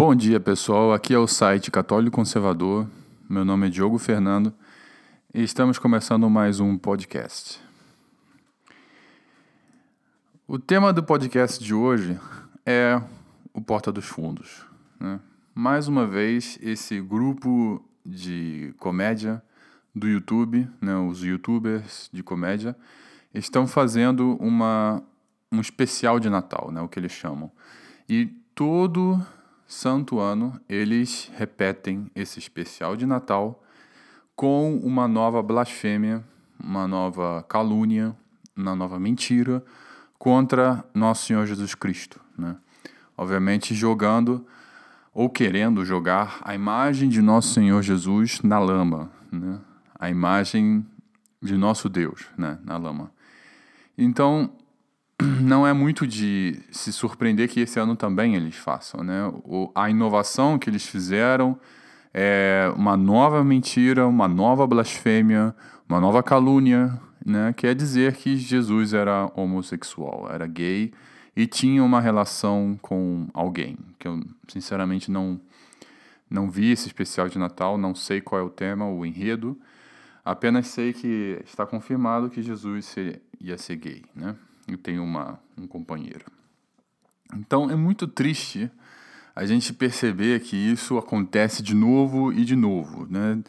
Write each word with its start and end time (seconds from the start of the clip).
Bom 0.00 0.14
dia, 0.14 0.40
pessoal. 0.40 0.94
Aqui 0.94 1.12
é 1.12 1.18
o 1.18 1.26
site 1.26 1.70
Católico 1.70 2.16
Conservador. 2.16 2.88
Meu 3.28 3.44
nome 3.44 3.66
é 3.66 3.70
Diogo 3.70 3.98
Fernando 3.98 4.50
e 5.34 5.42
estamos 5.42 5.78
começando 5.78 6.30
mais 6.30 6.58
um 6.58 6.78
podcast. 6.78 7.60
O 10.48 10.58
tema 10.58 10.90
do 10.90 11.02
podcast 11.02 11.62
de 11.62 11.74
hoje 11.74 12.18
é 12.64 12.98
o 13.52 13.60
Porta 13.60 13.92
dos 13.92 14.06
Fundos. 14.06 14.64
Né? 14.98 15.20
Mais 15.54 15.86
uma 15.86 16.06
vez, 16.06 16.58
esse 16.62 16.98
grupo 16.98 17.84
de 18.02 18.72
comédia 18.78 19.42
do 19.94 20.08
YouTube, 20.08 20.66
né, 20.80 20.96
os 20.96 21.22
youtubers 21.22 22.08
de 22.10 22.22
comédia, 22.22 22.74
estão 23.34 23.66
fazendo 23.66 24.38
uma, 24.40 25.02
um 25.52 25.60
especial 25.60 26.18
de 26.18 26.30
Natal, 26.30 26.70
né, 26.72 26.80
o 26.80 26.88
que 26.88 26.98
eles 26.98 27.12
chamam. 27.12 27.52
E 28.08 28.24
todo 28.54 29.22
santo 29.70 30.18
ano 30.18 30.60
eles 30.68 31.30
repetem 31.36 32.10
esse 32.12 32.40
especial 32.40 32.96
de 32.96 33.06
Natal 33.06 33.62
com 34.34 34.76
uma 34.78 35.06
nova 35.06 35.40
blasfêmia, 35.40 36.24
uma 36.58 36.88
nova 36.88 37.44
calúnia, 37.48 38.16
uma 38.56 38.74
nova 38.74 38.98
mentira 38.98 39.64
contra 40.18 40.84
nosso 40.92 41.26
Senhor 41.26 41.46
Jesus 41.46 41.76
Cristo, 41.76 42.20
né? 42.36 42.56
Obviamente 43.16 43.72
jogando 43.72 44.44
ou 45.14 45.30
querendo 45.30 45.84
jogar 45.84 46.40
a 46.42 46.52
imagem 46.52 47.08
de 47.08 47.22
nosso 47.22 47.54
Senhor 47.54 47.80
Jesus 47.80 48.42
na 48.42 48.58
lama, 48.58 49.08
né? 49.30 49.60
A 49.96 50.10
imagem 50.10 50.84
de 51.40 51.56
nosso 51.56 51.88
Deus, 51.88 52.26
né, 52.36 52.58
na 52.64 52.76
lama. 52.76 53.12
Então, 53.96 54.50
não 55.20 55.66
é 55.66 55.72
muito 55.72 56.06
de 56.06 56.60
se 56.70 56.92
surpreender 56.92 57.48
que 57.48 57.60
esse 57.60 57.78
ano 57.78 57.96
também 57.96 58.34
eles 58.34 58.56
façam, 58.56 59.02
né? 59.02 59.30
O, 59.44 59.70
a 59.74 59.90
inovação 59.90 60.58
que 60.58 60.68
eles 60.68 60.86
fizeram 60.86 61.58
é 62.12 62.72
uma 62.76 62.96
nova 62.96 63.44
mentira, 63.44 64.06
uma 64.06 64.26
nova 64.26 64.66
blasfêmia, 64.66 65.54
uma 65.88 66.00
nova 66.00 66.22
calúnia, 66.22 67.00
né? 67.24 67.52
Quer 67.56 67.74
dizer 67.74 68.16
que 68.16 68.36
Jesus 68.36 68.92
era 68.92 69.30
homossexual, 69.34 70.28
era 70.30 70.46
gay 70.46 70.92
e 71.36 71.46
tinha 71.46 71.82
uma 71.82 72.00
relação 72.00 72.78
com 72.80 73.28
alguém, 73.32 73.76
que 73.98 74.08
eu 74.08 74.20
sinceramente 74.48 75.10
não 75.10 75.40
não 76.28 76.48
vi 76.48 76.70
esse 76.70 76.86
especial 76.86 77.28
de 77.28 77.36
Natal, 77.40 77.76
não 77.76 77.92
sei 77.92 78.20
qual 78.20 78.40
é 78.40 78.44
o 78.44 78.48
tema, 78.48 78.88
o 78.88 79.04
enredo, 79.04 79.58
apenas 80.24 80.68
sei 80.68 80.92
que 80.92 81.40
está 81.44 81.66
confirmado 81.66 82.30
que 82.30 82.40
Jesus 82.40 82.94
ia 83.40 83.58
ser 83.58 83.74
gay, 83.74 84.04
né? 84.14 84.36
E 84.72 84.76
tem 84.76 84.98
uma, 84.98 85.38
um 85.56 85.66
companheiro. 85.66 86.24
Então 87.34 87.70
é 87.70 87.76
muito 87.76 88.06
triste 88.06 88.70
a 89.34 89.46
gente 89.46 89.72
perceber 89.72 90.40
que 90.40 90.56
isso 90.56 90.98
acontece 90.98 91.62
de 91.62 91.74
novo 91.74 92.32
e 92.32 92.44
de 92.44 92.56
novo, 92.56 93.06
né? 93.08 93.42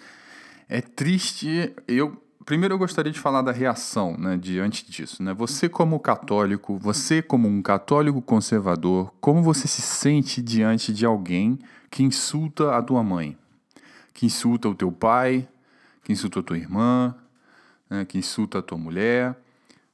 É 0.70 0.82
triste. 0.82 1.74
Eu 1.88 2.22
primeiro 2.46 2.76
eu 2.76 2.80
gostaria 2.80 3.12
de 3.12 3.20
falar 3.20 3.42
da 3.42 3.52
reação, 3.52 4.18
né, 4.18 4.38
diante 4.38 4.90
disso, 4.90 5.22
né? 5.24 5.34
Você 5.34 5.70
como 5.70 6.00
católico, 6.00 6.78
você 6.78 7.22
como 7.22 7.48
um 7.48 7.62
católico 7.62 8.22
conservador, 8.22 9.14
como 9.20 9.42
você 9.42 9.68
se 9.68 9.82
sente 9.82 10.42
diante 10.42 10.94
de 10.94 11.06
alguém 11.06 11.60
que 11.90 12.04
insulta 12.04 12.76
a 12.76 12.82
tua 12.82 13.04
mãe, 13.04 13.38
que 14.14 14.26
insulta 14.26 14.70
o 14.70 14.76
teu 14.76 14.92
pai, 14.92 15.48
que 16.04 16.12
insulta 16.12 16.40
a 16.40 16.44
tua 16.44 16.58
irmã, 16.58 17.16
né, 17.90 18.06
que 18.06 18.18
insulta 18.18 18.60
a 18.60 18.62
tua 18.62 18.78
mulher 18.78 19.36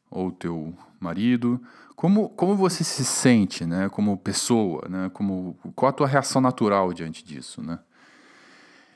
ou 0.10 0.32
teu 0.32 0.74
marido. 1.00 1.62
Como, 1.96 2.30
como 2.30 2.56
você 2.56 2.84
se 2.84 3.04
sente, 3.04 3.66
né, 3.66 3.90
como 3.90 4.18
pessoa, 4.18 4.88
né, 4.88 5.10
como, 5.14 5.58
qual 5.76 5.90
a 5.90 5.94
tua 5.94 6.08
reação 6.08 6.42
natural 6.42 6.94
diante 6.94 7.24
disso, 7.24 7.62
né? 7.62 7.80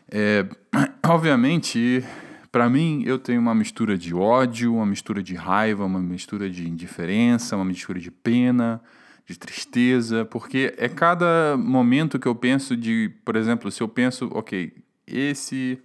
É, 0.09 0.45
obviamente, 1.07 2.05
para 2.51 2.69
mim, 2.69 3.01
eu 3.05 3.17
tenho 3.17 3.39
uma 3.39 3.55
mistura 3.55 3.97
de 3.97 4.13
ódio, 4.13 4.75
uma 4.75 4.85
mistura 4.85 5.23
de 5.23 5.35
raiva, 5.35 5.85
uma 5.85 5.99
mistura 5.99 6.49
de 6.49 6.67
indiferença, 6.67 7.55
uma 7.55 7.65
mistura 7.65 7.99
de 7.99 8.11
pena, 8.11 8.81
de 9.25 9.39
tristeza, 9.39 10.25
porque 10.25 10.73
é 10.77 10.89
cada 10.89 11.55
momento 11.57 12.19
que 12.19 12.27
eu 12.27 12.35
penso 12.35 12.75
de, 12.75 13.11
por 13.23 13.35
exemplo, 13.35 13.71
se 13.71 13.81
eu 13.81 13.87
penso, 13.87 14.29
ok, 14.33 14.73
esse 15.07 15.81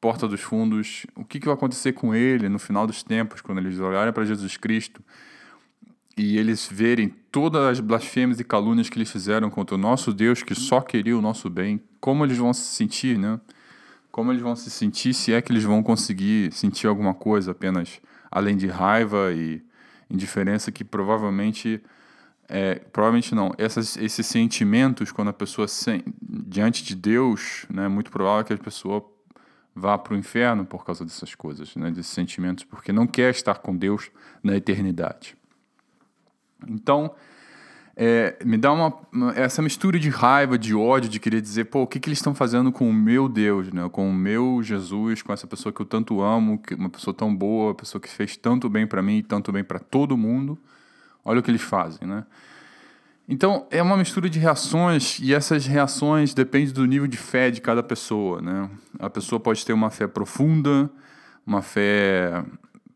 Porta 0.00 0.28
dos 0.28 0.40
Fundos, 0.40 1.06
o 1.14 1.24
que, 1.24 1.40
que 1.40 1.46
vai 1.46 1.54
acontecer 1.54 1.92
com 1.92 2.14
ele 2.14 2.48
no 2.48 2.58
final 2.58 2.86
dos 2.86 3.02
tempos, 3.02 3.40
quando 3.40 3.58
eles 3.58 3.78
olharem 3.78 4.12
para 4.12 4.24
Jesus 4.24 4.56
Cristo 4.56 5.02
e 6.16 6.38
eles 6.38 6.66
verem 6.70 7.08
todas 7.30 7.62
as 7.62 7.80
blasfêmias 7.80 8.40
e 8.40 8.44
calúnias 8.44 8.88
que 8.88 8.96
eles 8.96 9.10
fizeram 9.10 9.50
contra 9.50 9.74
o 9.74 9.78
nosso 9.78 10.14
Deus, 10.14 10.42
que 10.42 10.54
só 10.54 10.80
queria 10.80 11.16
o 11.16 11.20
nosso 11.20 11.50
bem, 11.50 11.80
como 12.00 12.24
eles 12.24 12.38
vão 12.38 12.54
se 12.54 12.74
sentir, 12.74 13.18
né? 13.18 13.38
Como 14.10 14.32
eles 14.32 14.40
vão 14.40 14.56
se 14.56 14.70
sentir, 14.70 15.12
se 15.12 15.34
é 15.34 15.42
que 15.42 15.52
eles 15.52 15.64
vão 15.64 15.82
conseguir 15.82 16.50
sentir 16.52 16.86
alguma 16.86 17.12
coisa 17.12 17.50
apenas 17.50 18.00
além 18.30 18.56
de 18.56 18.66
raiva 18.66 19.30
e 19.34 19.62
indiferença 20.08 20.72
que 20.72 20.82
provavelmente 20.82 21.82
é, 22.48 22.76
provavelmente 22.76 23.34
não. 23.34 23.52
Essas, 23.58 23.96
esses 23.96 24.26
sentimentos, 24.26 25.12
quando 25.12 25.28
a 25.28 25.32
pessoa 25.32 25.68
se, 25.68 26.02
diante 26.22 26.82
de 26.82 26.94
Deus, 26.94 27.66
né, 27.68 27.84
é 27.86 27.88
muito 27.88 28.10
provável 28.10 28.44
que 28.44 28.52
a 28.52 28.58
pessoa 28.58 29.04
vá 29.76 29.98
para 29.98 30.14
o 30.14 30.16
inferno 30.16 30.64
por 30.64 30.84
causa 30.84 31.04
dessas 31.04 31.34
coisas, 31.34 31.76
né, 31.76 31.90
desses 31.90 32.12
sentimentos, 32.12 32.64
porque 32.64 32.92
não 32.92 33.06
quer 33.06 33.30
estar 33.30 33.58
com 33.58 33.76
Deus 33.76 34.10
na 34.42 34.56
eternidade. 34.56 35.36
Então, 36.66 37.14
é, 37.94 38.36
me 38.44 38.56
dá 38.56 38.72
uma, 38.72 38.98
essa 39.34 39.60
mistura 39.60 39.98
de 39.98 40.08
raiva, 40.08 40.58
de 40.58 40.74
ódio, 40.74 41.10
de 41.10 41.20
querer 41.20 41.42
dizer, 41.42 41.66
pô, 41.66 41.82
o 41.82 41.86
que, 41.86 42.00
que 42.00 42.08
eles 42.08 42.18
estão 42.18 42.34
fazendo 42.34 42.72
com 42.72 42.88
o 42.88 42.92
meu 42.92 43.28
Deus, 43.28 43.70
né? 43.70 43.86
com 43.90 44.08
o 44.08 44.14
meu 44.14 44.62
Jesus, 44.62 45.20
com 45.20 45.32
essa 45.32 45.46
pessoa 45.46 45.72
que 45.72 45.80
eu 45.80 45.86
tanto 45.86 46.22
amo, 46.22 46.58
que 46.58 46.74
uma 46.74 46.90
pessoa 46.90 47.14
tão 47.14 47.34
boa, 47.34 47.68
uma 47.68 47.74
pessoa 47.74 48.00
que 48.00 48.08
fez 48.08 48.36
tanto 48.36 48.68
bem 48.68 48.86
para 48.86 49.02
mim 49.02 49.22
tanto 49.22 49.52
bem 49.52 49.62
para 49.62 49.78
todo 49.78 50.16
mundo. 50.16 50.58
Olha 51.24 51.40
o 51.40 51.42
que 51.42 51.50
eles 51.50 51.62
fazem, 51.62 52.06
né? 52.08 52.24
Então, 53.28 53.66
é 53.72 53.82
uma 53.82 53.96
mistura 53.96 54.30
de 54.30 54.38
reações 54.38 55.18
e 55.18 55.34
essas 55.34 55.66
reações 55.66 56.32
dependem 56.32 56.72
do 56.72 56.86
nível 56.86 57.08
de 57.08 57.16
fé 57.16 57.50
de 57.50 57.60
cada 57.60 57.82
pessoa, 57.82 58.40
né? 58.40 58.70
A 59.00 59.10
pessoa 59.10 59.40
pode 59.40 59.66
ter 59.66 59.72
uma 59.72 59.90
fé 59.90 60.06
profunda, 60.06 60.88
uma 61.44 61.60
fé 61.60 62.44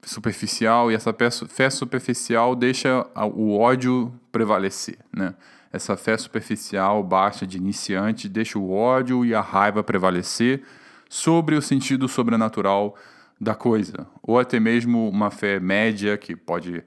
superficial 0.03 0.91
e 0.91 0.95
essa 0.95 1.15
fé 1.49 1.69
superficial 1.69 2.55
deixa 2.55 3.07
o 3.35 3.59
ódio 3.59 4.13
prevalecer, 4.31 4.99
né? 5.13 5.35
Essa 5.73 5.97
fé 5.97 6.17
superficial 6.17 7.03
baixa 7.03 7.45
de 7.45 7.57
iniciante 7.57 8.29
deixa 8.29 8.59
o 8.59 8.73
ódio 8.73 9.25
e 9.25 9.35
a 9.35 9.41
raiva 9.41 9.83
prevalecer 9.83 10.63
sobre 11.09 11.57
o 11.57 11.63
sentido 11.63 12.09
sobrenatural 12.09 12.97
da 13.41 13.55
coisa, 13.55 14.07
ou 14.23 14.39
até 14.39 14.61
mesmo 14.61 15.09
uma 15.09 15.31
fé 15.31 15.59
média 15.59 16.17
que 16.17 16.37
pode 16.37 16.85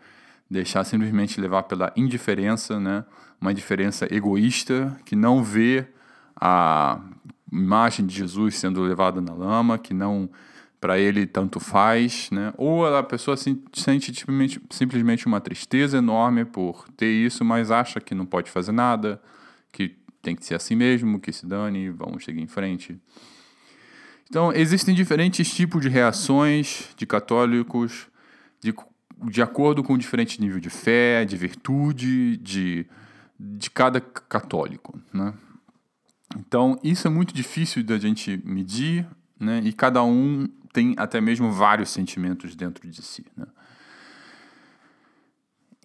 deixar 0.50 0.84
simplesmente 0.84 1.42
levar 1.42 1.64
pela 1.64 1.92
indiferença, 1.96 2.80
né? 2.80 3.04
Uma 3.44 3.52
indiferença 3.52 4.08
egoísta 4.10 4.98
que 5.04 5.18
não 5.18 5.44
vê 5.44 5.86
a 6.34 7.02
imagem 7.52 8.06
de 8.06 8.16
Jesus 8.16 8.56
sendo 8.56 8.82
levada 8.82 9.20
na 9.20 9.34
lama, 9.34 9.78
que 9.78 9.94
não 9.94 10.30
para 10.80 10.98
ele 10.98 11.26
tanto 11.28 11.60
faz, 11.60 12.30
né? 12.32 12.54
Ou 12.58 12.86
a 12.86 13.04
pessoa 13.04 13.36
sente 13.36 14.26
simplesmente, 14.70 15.28
uma 15.28 15.42
tristeza 15.42 15.98
enorme 15.98 16.46
por 16.46 16.88
ter 16.96 17.12
isso, 17.12 17.44
mas 17.44 17.70
acha 17.70 18.00
que 18.00 18.16
não 18.16 18.26
pode 18.26 18.50
fazer 18.50 18.72
nada, 18.72 19.22
que 19.74 19.98
tem 20.22 20.38
que 20.38 20.46
ser 20.46 20.56
assim 20.56 20.78
mesmo, 20.78 21.20
que 21.20 21.34
se 21.34 21.46
dane, 21.46 21.90
vamos 21.90 22.24
seguir 22.24 22.40
em 22.40 22.48
frente. 22.48 22.98
Então, 24.30 24.54
existem 24.54 24.96
diferentes 24.96 25.54
tipos 25.54 25.82
de 25.82 25.90
reações 25.90 26.92
de 26.96 27.06
católicos, 27.06 28.08
de, 28.62 28.74
de 29.30 29.42
acordo 29.42 29.84
com 29.84 29.98
diferente 29.98 30.40
nível 30.40 30.62
de 30.62 30.70
fé, 30.70 31.26
de 31.26 31.36
virtude, 31.36 32.38
de, 32.38 32.86
de 33.40 33.70
cada 33.70 34.00
católico, 34.00 35.00
né? 35.14 35.34
Então, 36.36 36.80
isso 36.84 37.08
é 37.08 37.10
muito 37.10 37.34
difícil 37.34 37.84
da 37.84 37.98
gente 37.98 38.42
medir, 38.44 39.08
né? 39.40 39.62
E 39.64 39.72
cada 39.72 40.04
um 40.04 40.48
tem 40.74 40.96
até 40.98 41.22
mesmo 41.22 41.52
vários 41.52 41.92
sentimentos 41.92 42.56
dentro 42.56 42.90
de 42.90 43.02
si. 43.04 43.24
Né? 43.38 43.46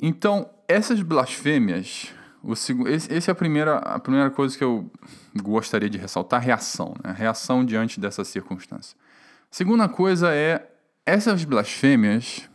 Então, 0.00 0.48
essas 0.66 1.02
blasfêmias, 1.02 2.12
o, 2.42 2.54
esse, 2.54 2.72
esse 3.10 3.30
é 3.30 3.32
a 3.32 3.34
primeira, 3.34 3.76
a 3.76 3.98
primeira 3.98 4.30
coisa 4.30 4.56
que 4.56 4.64
eu 4.64 4.90
gostaria 5.42 5.90
de 5.90 5.98
ressaltar, 5.98 6.40
a 6.40 6.42
reação, 6.42 6.94
né? 7.04 7.10
a 7.10 7.12
reação 7.12 7.64
diante 7.64 8.00
dessa 8.00 8.24
circunstância. 8.24 8.96
Segunda 9.50 9.88
coisa 9.88 10.34
é, 10.34 10.66
essas 11.04 11.44
blasfêmias 11.44 12.48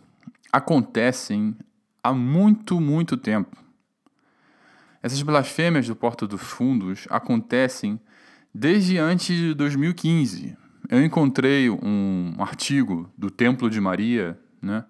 acontecem 0.51 1.55
há 2.03 2.13
muito, 2.13 2.79
muito 2.81 3.15
tempo. 3.15 3.62
Essas 5.03 5.21
blasfêmias 5.21 5.85
do 5.85 5.95
Porto 5.95 6.27
dos 6.27 6.41
Fundos 6.41 7.05
acontecem 7.09 7.99
desde 8.53 8.97
antes 8.97 9.35
de 9.35 9.53
2015 9.53 10.63
eu 10.89 11.03
encontrei 11.03 11.69
um 11.69 12.35
artigo 12.39 13.09
do 13.17 13.29
Templo 13.29 13.69
de 13.69 13.79
Maria, 13.79 14.39
né, 14.61 14.85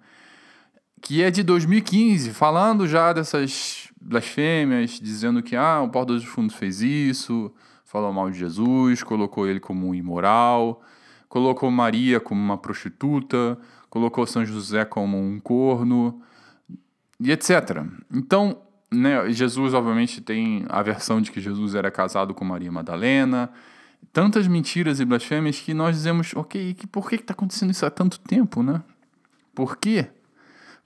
que 1.01 1.21
é 1.21 1.29
de 1.29 1.43
2015, 1.43 2.31
falando 2.31 2.87
já 2.87 3.13
dessas 3.13 3.89
blasfêmias, 4.01 4.99
dizendo 4.99 5.43
que 5.43 5.55
ah, 5.55 5.81
o 5.81 5.89
Porta 5.89 6.13
dos 6.13 6.25
Fundos 6.25 6.55
fez 6.55 6.81
isso, 6.81 7.53
falou 7.85 8.11
mal 8.11 8.29
de 8.29 8.39
Jesus, 8.39 9.03
colocou 9.03 9.47
ele 9.47 9.59
como 9.59 9.87
um 9.87 9.95
imoral, 9.95 10.81
colocou 11.29 11.69
Maria 11.69 12.19
como 12.19 12.41
uma 12.41 12.57
prostituta, 12.57 13.57
colocou 13.89 14.25
São 14.25 14.45
José 14.45 14.85
como 14.85 15.17
um 15.17 15.39
corno, 15.39 16.21
e 17.19 17.31
etc. 17.31 17.83
Então, 18.11 18.61
né, 18.93 19.31
Jesus, 19.31 19.73
obviamente, 19.73 20.21
tem 20.21 20.65
a 20.69 20.81
versão 20.81 21.21
de 21.21 21.31
que 21.31 21.41
Jesus 21.41 21.75
era 21.75 21.89
casado 21.89 22.33
com 22.33 22.45
Maria 22.45 22.71
Madalena. 22.71 23.49
Tantas 24.11 24.47
mentiras 24.47 24.99
e 24.99 25.05
blasfêmias 25.05 25.59
que 25.59 25.73
nós 25.73 25.95
dizemos, 25.95 26.33
ok, 26.35 26.75
por 26.91 27.09
que 27.09 27.15
está 27.15 27.33
acontecendo 27.33 27.71
isso 27.71 27.85
há 27.85 27.89
tanto 27.89 28.19
tempo, 28.19 28.61
né? 28.61 28.81
Por 29.55 29.77
quê? 29.77 30.09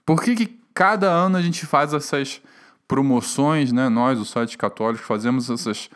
Por 0.06 0.22
que, 0.22 0.34
que 0.34 0.58
cada 0.72 1.10
ano 1.10 1.36
a 1.36 1.42
gente 1.42 1.66
faz 1.66 1.92
essas 1.92 2.40
promoções, 2.86 3.72
né? 3.72 3.88
Nós, 3.88 4.18
os 4.18 4.30
sites 4.30 4.56
católicos, 4.56 5.06
fazemos 5.06 5.50
essas 5.50 5.90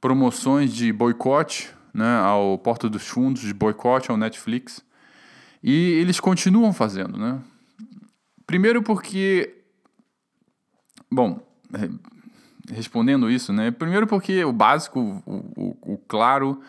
promoções 0.00 0.72
de 0.72 0.92
boicote 0.92 1.70
né, 1.94 2.18
ao 2.20 2.58
Porta 2.58 2.88
dos 2.88 3.06
Fundos, 3.06 3.42
de 3.42 3.54
boicote 3.54 4.10
ao 4.10 4.16
Netflix. 4.16 4.84
E 5.62 5.92
eles 5.92 6.18
continuam 6.18 6.72
fazendo, 6.72 7.16
né? 7.16 7.40
Primeiro 8.46 8.82
porque... 8.82 9.62
Bom, 11.10 11.40
respondendo 12.70 13.30
isso, 13.30 13.52
né? 13.52 13.70
Primeiro 13.70 14.06
porque 14.06 14.44
o 14.44 14.52
básico, 14.52 15.00
o, 15.26 15.34
o, 15.56 15.94
o 15.94 15.98
claro, 16.06 16.60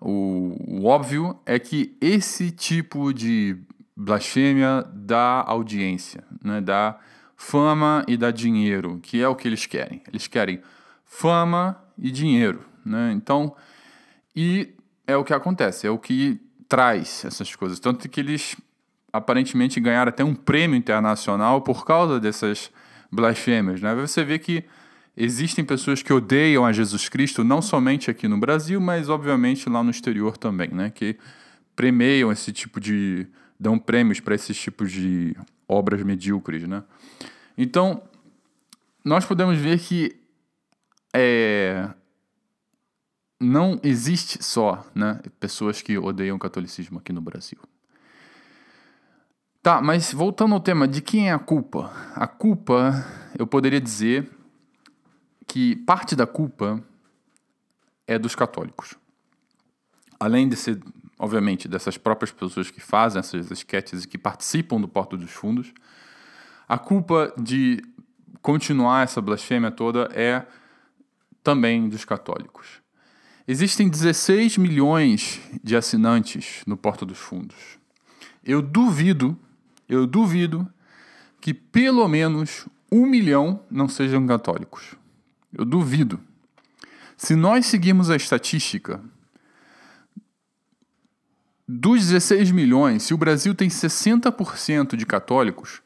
o, 0.00 0.56
o, 0.80 0.84
óbvio 0.84 1.38
é 1.44 1.58
que 1.58 1.96
esse 2.00 2.50
tipo 2.50 3.12
de 3.12 3.56
blasfêmia 3.96 4.84
dá 4.92 5.42
audiência, 5.46 6.24
né? 6.42 6.60
dá 6.60 6.98
fama 7.36 8.04
e 8.06 8.16
dá 8.16 8.30
dinheiro, 8.30 8.98
que 9.02 9.20
é 9.20 9.28
o 9.28 9.34
que 9.34 9.48
eles 9.48 9.66
querem. 9.66 10.02
Eles 10.08 10.26
querem 10.26 10.60
fama 11.04 11.82
e 11.98 12.10
dinheiro, 12.10 12.64
né? 12.84 13.12
Então, 13.12 13.54
e 14.34 14.74
é 15.06 15.16
o 15.16 15.24
que 15.24 15.34
acontece, 15.34 15.86
é 15.86 15.90
o 15.90 15.98
que 15.98 16.40
traz 16.68 17.24
essas 17.24 17.54
coisas. 17.54 17.78
Tanto 17.78 18.08
que 18.08 18.20
eles 18.20 18.56
aparentemente 19.12 19.78
ganharam 19.78 20.08
até 20.08 20.24
um 20.24 20.34
prêmio 20.34 20.76
internacional 20.76 21.60
por 21.60 21.84
causa 21.84 22.18
dessas 22.18 22.70
blasfêmias, 23.14 23.80
né? 23.80 23.94
Você 23.94 24.24
vê 24.24 24.38
que 24.38 24.64
existem 25.16 25.64
pessoas 25.64 26.02
que 26.02 26.12
odeiam 26.12 26.64
a 26.66 26.72
Jesus 26.72 27.08
Cristo, 27.08 27.44
não 27.44 27.62
somente 27.62 28.10
aqui 28.10 28.26
no 28.26 28.38
Brasil, 28.38 28.80
mas 28.80 29.08
obviamente 29.08 29.68
lá 29.68 29.82
no 29.82 29.90
exterior 29.90 30.36
também, 30.36 30.68
né? 30.68 30.90
Que 30.90 31.16
premiam 31.76 32.32
esse 32.32 32.52
tipo 32.52 32.80
de. 32.80 33.26
dão 33.58 33.78
prêmios 33.78 34.20
para 34.20 34.34
esses 34.34 34.58
tipos 34.58 34.90
de 34.90 35.36
obras 35.68 36.02
medíocres, 36.02 36.66
né? 36.66 36.82
Então, 37.56 38.02
nós 39.04 39.24
podemos 39.24 39.56
ver 39.58 39.78
que 39.78 40.16
é, 41.14 41.88
não 43.40 43.78
existe 43.82 44.42
só 44.42 44.84
né, 44.94 45.20
pessoas 45.38 45.80
que 45.80 45.96
odeiam 45.96 46.36
o 46.36 46.38
catolicismo 46.38 46.98
aqui 46.98 47.12
no 47.12 47.20
Brasil. 47.20 47.58
Tá, 49.64 49.80
mas 49.80 50.12
voltando 50.12 50.52
ao 50.52 50.60
tema, 50.60 50.86
de 50.86 51.00
quem 51.00 51.30
é 51.30 51.32
a 51.32 51.38
culpa? 51.38 51.90
A 52.14 52.26
culpa, 52.26 53.02
eu 53.38 53.46
poderia 53.46 53.80
dizer 53.80 54.30
que 55.46 55.74
parte 55.74 56.14
da 56.14 56.26
culpa 56.26 56.84
é 58.06 58.18
dos 58.18 58.34
católicos. 58.34 58.92
Além 60.20 60.50
de 60.50 60.54
ser, 60.54 60.78
obviamente, 61.18 61.66
dessas 61.66 61.96
próprias 61.96 62.30
pessoas 62.30 62.70
que 62.70 62.78
fazem 62.78 63.20
essas 63.20 63.50
esquetes 63.50 64.04
e 64.04 64.06
que 64.06 64.18
participam 64.18 64.78
do 64.78 64.86
Porto 64.86 65.16
dos 65.16 65.30
Fundos, 65.30 65.72
a 66.68 66.76
culpa 66.76 67.32
de 67.34 67.82
continuar 68.42 69.04
essa 69.04 69.22
blasfêmia 69.22 69.70
toda 69.70 70.10
é 70.12 70.44
também 71.42 71.88
dos 71.88 72.04
católicos. 72.04 72.82
Existem 73.48 73.88
16 73.88 74.58
milhões 74.58 75.40
de 75.62 75.74
assinantes 75.74 76.62
no 76.66 76.76
Porta 76.76 77.06
dos 77.06 77.16
Fundos. 77.16 77.78
Eu 78.44 78.60
duvido, 78.60 79.40
eu 79.88 80.06
duvido 80.06 80.66
que 81.40 81.52
pelo 81.52 82.06
menos 82.08 82.66
um 82.90 83.06
milhão 83.06 83.60
não 83.70 83.88
sejam 83.88 84.26
católicos. 84.26 84.94
Eu 85.52 85.64
duvido. 85.64 86.20
Se 87.16 87.34
nós 87.34 87.66
seguirmos 87.66 88.10
a 88.10 88.16
estatística, 88.16 89.00
dos 91.66 92.02
16 92.02 92.50
milhões, 92.50 93.02
se 93.02 93.14
o 93.14 93.18
Brasil 93.18 93.54
tem 93.54 93.68
60% 93.68 94.96
de 94.96 95.06
católicos, 95.06 95.82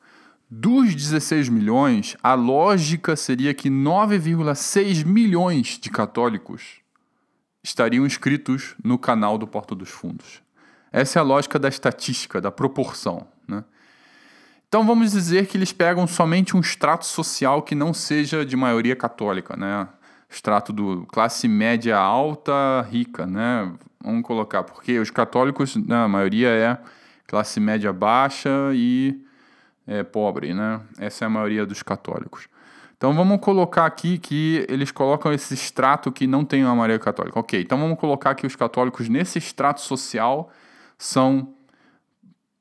dos 0.50 0.94
16 0.94 1.48
milhões, 1.48 2.16
a 2.22 2.34
lógica 2.34 3.14
seria 3.14 3.52
que 3.52 3.68
9,6 3.68 5.04
milhões 5.04 5.78
de 5.78 5.90
católicos 5.90 6.80
estariam 7.62 8.06
inscritos 8.06 8.74
no 8.82 8.98
canal 8.98 9.36
do 9.36 9.46
Porto 9.46 9.74
dos 9.74 9.90
Fundos. 9.90 10.42
Essa 10.90 11.18
é 11.18 11.20
a 11.20 11.24
lógica 11.24 11.58
da 11.58 11.68
estatística, 11.68 12.40
da 12.40 12.50
proporção. 12.50 13.26
Né? 14.68 14.78
Então 14.78 14.86
vamos 14.86 15.12
dizer 15.12 15.46
que 15.46 15.56
eles 15.56 15.72
pegam 15.72 16.06
somente 16.06 16.56
um 16.56 16.60
extrato 16.60 17.06
social 17.06 17.62
que 17.62 17.74
não 17.74 17.94
seja 17.94 18.44
de 18.44 18.56
maioria 18.56 18.94
católica, 18.94 19.56
né? 19.56 19.88
Extrato 20.30 20.72
do 20.74 21.06
classe 21.06 21.48
média 21.48 21.96
alta, 21.96 22.82
rica, 22.90 23.26
né? 23.26 23.72
Vamos 24.02 24.22
colocar, 24.22 24.62
porque 24.62 24.98
os 24.98 25.10
católicos, 25.10 25.74
né, 25.74 25.96
a 25.96 26.08
maioria 26.08 26.48
é 26.50 26.78
classe 27.26 27.58
média 27.58 27.92
baixa 27.92 28.50
e 28.74 29.20
é, 29.86 30.02
pobre, 30.02 30.52
né? 30.52 30.80
Essa 30.98 31.24
é 31.24 31.26
a 31.26 31.30
maioria 31.30 31.64
dos 31.64 31.82
católicos. 31.82 32.46
Então 32.96 33.14
vamos 33.14 33.40
colocar 33.40 33.86
aqui 33.86 34.18
que 34.18 34.66
eles 34.68 34.90
colocam 34.90 35.32
esse 35.32 35.54
extrato 35.54 36.12
que 36.12 36.26
não 36.26 36.44
tem 36.44 36.64
uma 36.64 36.74
maioria 36.74 36.98
católica. 36.98 37.38
Ok, 37.38 37.62
então 37.62 37.78
vamos 37.78 37.98
colocar 37.98 38.34
que 38.34 38.46
os 38.46 38.54
católicos 38.56 39.08
nesse 39.08 39.38
extrato 39.38 39.80
social 39.80 40.50
são 40.98 41.54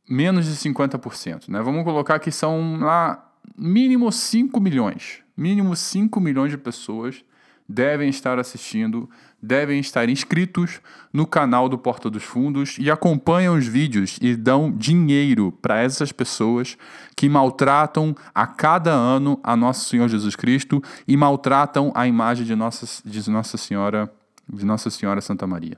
menos 0.07 0.45
de 0.45 0.53
50%. 0.53 1.49
Né? 1.49 1.61
Vamos 1.61 1.83
colocar 1.83 2.19
que 2.19 2.31
são 2.31 2.79
lá 2.79 3.31
mínimo 3.57 4.11
5 4.11 4.59
milhões. 4.59 5.19
Mínimo 5.35 5.75
5 5.75 6.19
milhões 6.19 6.51
de 6.51 6.57
pessoas 6.57 7.23
devem 7.67 8.09
estar 8.09 8.39
assistindo, 8.39 9.09
devem 9.41 9.79
estar 9.79 10.07
inscritos 10.07 10.79
no 11.11 11.27
canal 11.27 11.67
do 11.67 11.77
Porta 11.77 12.09
dos 12.09 12.23
Fundos 12.23 12.77
e 12.79 12.89
acompanham 12.89 13.55
os 13.55 13.67
vídeos 13.67 14.17
e 14.21 14.35
dão 14.35 14.71
dinheiro 14.71 15.51
para 15.61 15.81
essas 15.81 16.11
pessoas 16.11 16.77
que 17.15 17.27
maltratam 17.27 18.15
a 18.33 18.47
cada 18.47 18.91
ano 18.91 19.39
a 19.43 19.55
Nosso 19.55 19.89
Senhor 19.89 20.07
Jesus 20.07 20.35
Cristo 20.35 20.81
e 21.07 21.17
maltratam 21.17 21.91
a 21.93 22.07
imagem 22.07 22.45
de 22.45 22.55
Nossa, 22.55 22.87
de 23.03 23.29
Nossa 23.29 23.57
Senhora, 23.57 24.11
de 24.47 24.65
Nossa 24.65 24.89
Senhora 24.89 25.19
Santa 25.19 25.45
Maria. 25.45 25.77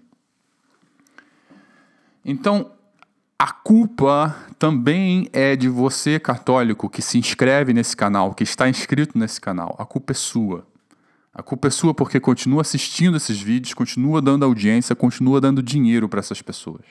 Então, 2.23 2.71
a 3.39 3.53
culpa 3.53 4.35
também 4.59 5.29
é 5.31 5.55
de 5.55 5.69
você, 5.69 6.19
católico, 6.19 6.89
que 6.89 7.01
se 7.01 7.17
inscreve 7.17 7.73
nesse 7.73 7.95
canal, 7.95 8.33
que 8.33 8.43
está 8.43 8.67
inscrito 8.67 9.17
nesse 9.17 9.39
canal. 9.39 9.77
A 9.79 9.85
culpa 9.85 10.11
é 10.11 10.13
sua. 10.13 10.67
A 11.33 11.41
culpa 11.41 11.69
é 11.69 11.71
sua 11.71 11.93
porque 11.93 12.19
continua 12.19 12.59
assistindo 12.59 13.15
esses 13.15 13.41
vídeos, 13.41 13.73
continua 13.73 14.21
dando 14.21 14.43
audiência, 14.43 14.93
continua 14.93 15.39
dando 15.39 15.63
dinheiro 15.63 16.09
para 16.09 16.19
essas 16.19 16.41
pessoas. 16.41 16.81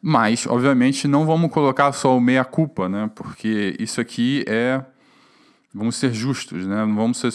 Mas, 0.00 0.46
obviamente, 0.46 1.08
não 1.08 1.26
vamos 1.26 1.50
colocar 1.50 1.90
só 1.90 2.16
o 2.16 2.20
meia-culpa, 2.20 2.88
né? 2.88 3.10
Porque 3.16 3.76
isso 3.80 4.00
aqui 4.00 4.44
é. 4.46 4.84
Vamos 5.74 5.96
ser 5.96 6.14
justos, 6.14 6.64
né? 6.64 6.86
Não 6.86 6.94
vamos 6.94 7.18
ser 7.18 7.32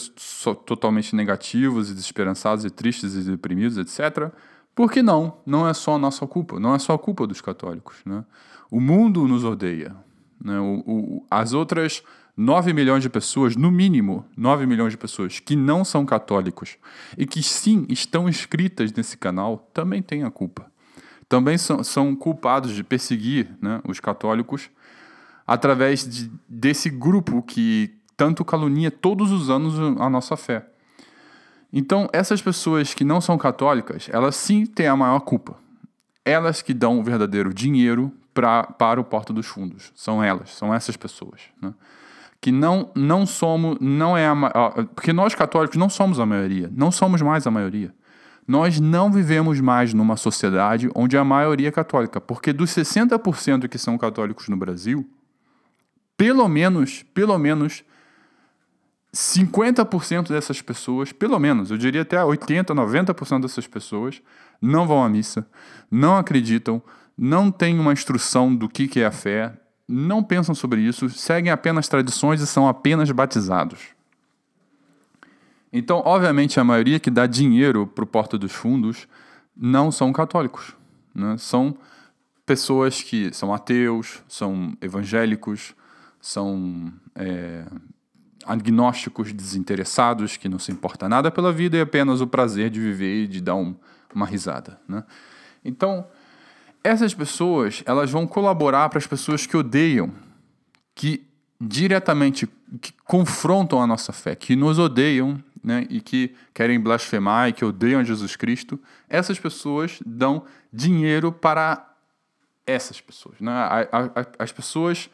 totalmente 0.64 1.14
negativos 1.14 1.90
e 1.90 1.94
desesperançados 1.94 2.64
e 2.64 2.70
tristes 2.70 3.14
e 3.14 3.20
deprimidos, 3.20 3.76
etc. 3.76 4.32
Porque 4.74 5.02
não, 5.02 5.38
não 5.46 5.68
é 5.68 5.72
só 5.72 5.94
a 5.94 5.98
nossa 5.98 6.26
culpa, 6.26 6.58
não 6.58 6.74
é 6.74 6.78
só 6.78 6.94
a 6.94 6.98
culpa 6.98 7.26
dos 7.26 7.40
católicos. 7.40 7.96
Né? 8.04 8.24
O 8.70 8.80
mundo 8.80 9.26
nos 9.28 9.44
odeia. 9.44 9.94
Né? 10.42 10.58
O, 10.58 10.82
o, 10.86 11.26
as 11.30 11.52
outras 11.52 12.02
9 12.36 12.72
milhões 12.72 13.02
de 13.02 13.08
pessoas, 13.08 13.54
no 13.54 13.70
mínimo 13.70 14.24
9 14.36 14.66
milhões 14.66 14.92
de 14.92 14.96
pessoas 14.96 15.38
que 15.38 15.54
não 15.54 15.84
são 15.84 16.04
católicos 16.04 16.76
e 17.16 17.26
que 17.26 17.42
sim 17.42 17.86
estão 17.88 18.28
inscritas 18.28 18.92
nesse 18.92 19.16
canal, 19.16 19.70
também 19.72 20.02
têm 20.02 20.24
a 20.24 20.30
culpa. 20.30 20.66
Também 21.28 21.56
são, 21.56 21.82
são 21.84 22.14
culpados 22.14 22.72
de 22.72 22.82
perseguir 22.82 23.56
né, 23.60 23.80
os 23.88 24.00
católicos 24.00 24.68
através 25.46 26.06
de, 26.06 26.30
desse 26.48 26.90
grupo 26.90 27.42
que 27.42 27.94
tanto 28.16 28.44
calunia 28.44 28.90
todos 28.90 29.30
os 29.30 29.48
anos 29.48 29.78
a 30.00 30.10
nossa 30.10 30.36
fé. 30.36 30.68
Então, 31.76 32.08
essas 32.12 32.40
pessoas 32.40 32.94
que 32.94 33.04
não 33.04 33.20
são 33.20 33.36
católicas, 33.36 34.08
elas 34.12 34.36
sim 34.36 34.64
têm 34.64 34.86
a 34.86 34.94
maior 34.94 35.18
culpa. 35.18 35.56
Elas 36.24 36.62
que 36.62 36.72
dão 36.72 37.00
o 37.00 37.02
verdadeiro 37.02 37.52
dinheiro 37.52 38.12
pra, 38.32 38.62
para 38.62 39.00
o 39.00 39.04
Porta 39.04 39.32
dos 39.32 39.46
Fundos. 39.46 39.92
São 39.96 40.22
elas, 40.22 40.50
são 40.50 40.72
essas 40.72 40.96
pessoas. 40.96 41.40
Né? 41.60 41.74
Que 42.40 42.52
não, 42.52 42.92
não 42.94 43.26
somos, 43.26 43.76
não 43.80 44.16
é 44.16 44.28
a 44.28 44.34
Porque 44.94 45.12
nós 45.12 45.34
católicos 45.34 45.76
não 45.76 45.88
somos 45.88 46.20
a 46.20 46.24
maioria, 46.24 46.70
não 46.72 46.92
somos 46.92 47.20
mais 47.20 47.44
a 47.44 47.50
maioria. 47.50 47.92
Nós 48.46 48.78
não 48.78 49.10
vivemos 49.10 49.60
mais 49.60 49.92
numa 49.92 50.16
sociedade 50.16 50.88
onde 50.94 51.16
a 51.16 51.24
maioria 51.24 51.68
é 51.68 51.72
católica, 51.72 52.20
porque 52.20 52.52
dos 52.52 52.70
60% 52.70 53.68
que 53.68 53.78
são 53.78 53.98
católicos 53.98 54.48
no 54.48 54.56
Brasil, 54.56 55.04
pelo 56.16 56.46
menos, 56.46 57.02
pelo 57.14 57.36
menos 57.36 57.82
50% 59.14 60.28
dessas 60.28 60.60
pessoas, 60.60 61.12
pelo 61.12 61.38
menos, 61.38 61.70
eu 61.70 61.78
diria 61.78 62.02
até 62.02 62.16
80%, 62.16 62.66
90% 62.66 63.42
dessas 63.42 63.66
pessoas, 63.66 64.20
não 64.60 64.86
vão 64.86 65.04
à 65.04 65.08
missa, 65.08 65.46
não 65.90 66.16
acreditam, 66.16 66.82
não 67.16 67.50
têm 67.50 67.78
uma 67.78 67.92
instrução 67.92 68.54
do 68.54 68.68
que 68.68 69.00
é 69.00 69.06
a 69.06 69.12
fé, 69.12 69.56
não 69.86 70.22
pensam 70.22 70.54
sobre 70.54 70.80
isso, 70.80 71.08
seguem 71.10 71.52
apenas 71.52 71.86
tradições 71.86 72.40
e 72.40 72.46
são 72.46 72.66
apenas 72.66 73.10
batizados. 73.12 73.80
Então, 75.72 76.02
obviamente, 76.04 76.58
a 76.58 76.64
maioria 76.64 76.98
que 76.98 77.10
dá 77.10 77.26
dinheiro 77.26 77.86
para 77.86 78.04
o 78.04 78.06
Porta 78.06 78.38
dos 78.38 78.52
Fundos 78.52 79.06
não 79.56 79.92
são 79.92 80.12
católicos. 80.12 80.74
Né? 81.14 81.36
São 81.36 81.76
pessoas 82.46 83.02
que 83.02 83.32
são 83.32 83.52
ateus, 83.52 84.22
são 84.28 84.72
evangélicos, 84.80 85.74
são 86.20 86.92
é, 87.14 87.64
agnósticos 88.46 89.32
desinteressados, 89.32 90.36
que 90.36 90.48
não 90.48 90.58
se 90.58 90.72
importa 90.72 91.08
nada 91.08 91.30
pela 91.30 91.52
vida 91.52 91.76
e 91.76 91.80
apenas 91.80 92.20
o 92.20 92.26
prazer 92.26 92.70
de 92.70 92.80
viver 92.80 93.24
e 93.24 93.26
de 93.26 93.40
dar 93.40 93.54
um, 93.54 93.74
uma 94.14 94.26
risada. 94.26 94.80
Né? 94.88 95.04
Então, 95.64 96.06
essas 96.82 97.14
pessoas 97.14 97.82
elas 97.86 98.10
vão 98.10 98.26
colaborar 98.26 98.88
para 98.88 98.98
as 98.98 99.06
pessoas 99.06 99.46
que 99.46 99.56
odeiam, 99.56 100.12
que 100.94 101.26
diretamente 101.60 102.48
que 102.80 102.92
confrontam 103.04 103.80
a 103.80 103.86
nossa 103.86 104.12
fé, 104.12 104.34
que 104.34 104.56
nos 104.56 104.78
odeiam 104.78 105.42
né, 105.62 105.86
e 105.88 106.00
que 106.00 106.34
querem 106.52 106.78
blasfemar 106.78 107.48
e 107.48 107.52
que 107.52 107.64
odeiam 107.64 108.04
Jesus 108.04 108.36
Cristo. 108.36 108.78
Essas 109.08 109.38
pessoas 109.38 109.98
dão 110.04 110.44
dinheiro 110.72 111.32
para 111.32 111.94
essas 112.66 113.00
pessoas. 113.00 113.36
Né? 113.40 113.52
As 114.38 114.52
pessoas 114.52 115.08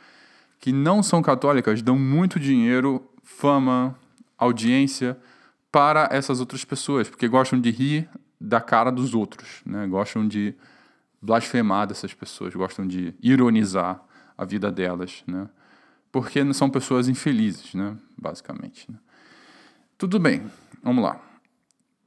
que 0.58 0.72
não 0.72 1.02
são 1.02 1.22
católicas 1.22 1.80
dão 1.82 1.98
muito 1.98 2.38
dinheiro, 2.38 3.09
fama, 3.36 3.96
audiência 4.36 5.16
para 5.70 6.08
essas 6.10 6.40
outras 6.40 6.64
pessoas, 6.64 7.08
porque 7.08 7.28
gostam 7.28 7.60
de 7.60 7.70
rir 7.70 8.08
da 8.40 8.60
cara 8.60 8.90
dos 8.90 9.14
outros, 9.14 9.62
né? 9.64 9.86
gostam 9.86 10.26
de 10.26 10.54
blasfemar 11.22 11.86
dessas 11.86 12.12
pessoas, 12.12 12.54
gostam 12.54 12.86
de 12.86 13.14
ironizar 13.22 14.02
a 14.36 14.44
vida 14.44 14.70
delas, 14.72 15.22
né? 15.26 15.48
porque 16.10 16.52
são 16.52 16.68
pessoas 16.68 17.08
infelizes, 17.08 17.74
né? 17.74 17.96
basicamente. 18.16 18.90
Né? 18.90 18.98
Tudo 19.96 20.18
bem, 20.18 20.50
vamos 20.82 21.04
lá. 21.04 21.20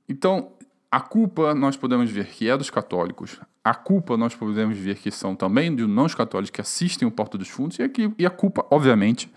Então, 0.10 0.52
a 0.92 1.00
culpa 1.00 1.56
nós 1.56 1.78
podemos 1.78 2.12
ver 2.12 2.28
que 2.28 2.50
é 2.50 2.58
dos 2.58 2.70
católicos, 2.70 3.40
a 3.64 3.74
culpa 3.74 4.18
nós 4.18 4.36
podemos 4.36 4.78
ver 4.78 4.98
que 4.98 5.10
são 5.10 5.36
também 5.36 5.74
dos 5.74 5.88
não 5.88 6.08
católicos 6.08 6.52
que 6.52 6.62
assistem 6.62 7.08
o 7.08 7.12
Porta 7.12 7.38
dos 7.38 7.48
Fundos, 7.48 7.80
e, 7.80 7.84
aqui, 7.84 8.14
e 8.20 8.26
a 8.26 8.30
culpa, 8.30 8.66
obviamente, 8.70 9.32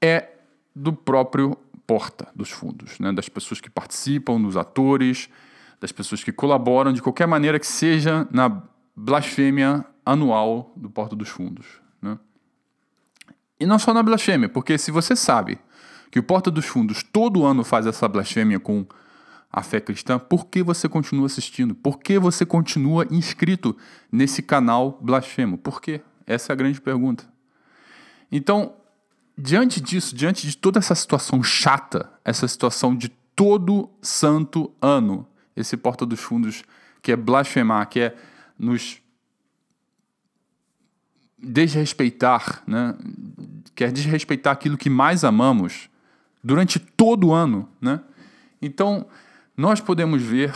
é 0.00 0.35
do 0.76 0.92
próprio 0.92 1.56
Porta 1.86 2.28
dos 2.34 2.50
Fundos, 2.50 2.98
né? 2.98 3.12
das 3.12 3.30
pessoas 3.30 3.60
que 3.60 3.70
participam, 3.70 4.40
dos 4.40 4.56
atores, 4.56 5.30
das 5.80 5.90
pessoas 5.90 6.22
que 6.22 6.30
colaboram 6.30 6.92
de 6.92 7.00
qualquer 7.00 7.26
maneira 7.26 7.58
que 7.58 7.66
seja 7.66 8.28
na 8.30 8.62
blasfêmia 8.94 9.84
anual 10.04 10.72
do 10.76 10.90
Porta 10.90 11.16
dos 11.16 11.30
Fundos. 11.30 11.66
Né? 12.02 12.18
E 13.58 13.64
não 13.64 13.78
só 13.78 13.94
na 13.94 14.02
blasfêmia, 14.02 14.48
porque 14.48 14.76
se 14.76 14.90
você 14.90 15.16
sabe 15.16 15.58
que 16.10 16.18
o 16.18 16.22
Porta 16.22 16.50
dos 16.50 16.66
Fundos 16.66 17.02
todo 17.02 17.46
ano 17.46 17.64
faz 17.64 17.86
essa 17.86 18.06
blasfêmia 18.06 18.60
com 18.60 18.84
a 19.50 19.62
fé 19.62 19.80
cristã, 19.80 20.18
por 20.18 20.46
que 20.46 20.62
você 20.62 20.88
continua 20.88 21.26
assistindo? 21.26 21.74
Por 21.74 21.98
que 22.00 22.18
você 22.18 22.44
continua 22.44 23.06
inscrito 23.10 23.74
nesse 24.12 24.42
canal 24.42 24.98
blasfemo? 25.00 25.56
Por 25.56 25.80
quê? 25.80 26.02
Essa 26.26 26.52
é 26.52 26.54
a 26.54 26.56
grande 26.56 26.80
pergunta. 26.80 27.24
Então, 28.30 28.74
diante 29.36 29.80
disso, 29.80 30.14
diante 30.14 30.46
de 30.46 30.56
toda 30.56 30.78
essa 30.78 30.94
situação 30.94 31.42
chata, 31.42 32.10
essa 32.24 32.48
situação 32.48 32.96
de 32.96 33.08
todo 33.34 33.90
santo 34.00 34.72
ano, 34.80 35.26
esse 35.54 35.76
Porta 35.76 36.06
dos 36.06 36.20
Fundos 36.20 36.62
que 37.02 37.12
é 37.12 37.16
blasfemar, 37.16 37.88
que 37.88 38.00
é 38.00 38.16
nos 38.58 39.00
desrespeitar, 41.38 42.62
né? 42.66 42.96
quer 43.74 43.92
desrespeitar 43.92 44.52
aquilo 44.52 44.76
que 44.76 44.88
mais 44.88 45.22
amamos 45.22 45.88
durante 46.42 46.78
todo 46.78 47.28
o 47.28 47.32
ano. 47.32 47.68
Né? 47.80 48.00
Então, 48.60 49.06
nós 49.56 49.80
podemos 49.80 50.22
ver 50.22 50.52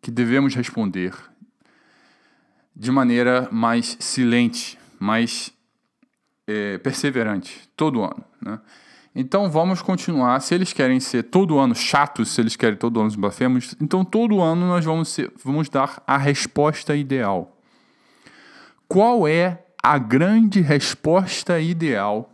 que 0.00 0.10
devemos 0.10 0.54
responder 0.54 1.14
de 2.74 2.90
maneira 2.90 3.48
mais 3.52 3.96
silente, 4.00 4.78
mais 4.98 5.52
é, 6.46 6.78
perseverante, 6.78 7.68
todo 7.76 8.02
ano. 8.02 8.24
Né? 8.40 8.60
Então 9.14 9.50
vamos 9.50 9.80
continuar. 9.80 10.40
Se 10.40 10.54
eles 10.54 10.72
querem 10.72 10.98
ser 10.98 11.24
todo 11.24 11.58
ano 11.58 11.74
chatos, 11.74 12.30
se 12.30 12.40
eles 12.40 12.56
querem 12.56 12.76
todo 12.76 12.98
ano 12.98 13.08
os 13.08 13.16
blasfemos, 13.16 13.76
então 13.80 14.04
todo 14.04 14.40
ano 14.40 14.66
nós 14.66 14.84
vamos, 14.84 15.08
ser, 15.08 15.32
vamos 15.42 15.68
dar 15.68 16.02
a 16.06 16.18
resposta 16.18 16.96
ideal. 16.96 17.56
Qual 18.88 19.26
é 19.28 19.64
a 19.82 19.98
grande 19.98 20.60
resposta 20.60 21.60
ideal 21.60 22.32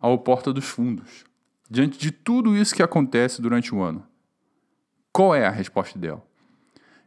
ao 0.00 0.18
Porta 0.18 0.52
dos 0.52 0.64
Fundos? 0.64 1.24
Diante 1.70 1.98
de 1.98 2.10
tudo 2.10 2.56
isso 2.56 2.74
que 2.74 2.82
acontece 2.82 3.40
durante 3.40 3.74
o 3.74 3.82
ano. 3.82 4.04
Qual 5.12 5.34
é 5.34 5.46
a 5.46 5.50
resposta 5.50 5.98
ideal? 5.98 6.26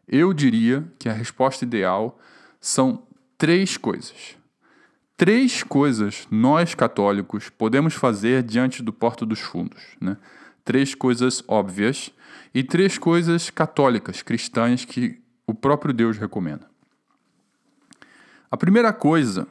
Eu 0.07 0.33
diria 0.33 0.85
que 0.99 1.09
a 1.09 1.13
resposta 1.13 1.65
ideal 1.65 2.19
são 2.61 3.03
três 3.37 3.77
coisas. 3.77 4.37
Três 5.17 5.63
coisas 5.63 6.27
nós 6.29 6.75
católicos 6.75 7.49
podemos 7.49 7.93
fazer 7.93 8.43
diante 8.43 8.83
do 8.83 8.91
Porto 8.91 9.25
dos 9.25 9.39
Fundos. 9.39 9.81
Né? 9.99 10.17
Três 10.63 10.93
coisas 10.93 11.43
óbvias 11.47 12.11
e 12.53 12.63
três 12.63 12.97
coisas 12.97 13.49
católicas, 13.49 14.21
cristãs, 14.21 14.83
que 14.83 15.21
o 15.47 15.53
próprio 15.53 15.93
Deus 15.93 16.17
recomenda. 16.17 16.67
A 18.51 18.57
primeira 18.57 18.91
coisa 18.91 19.47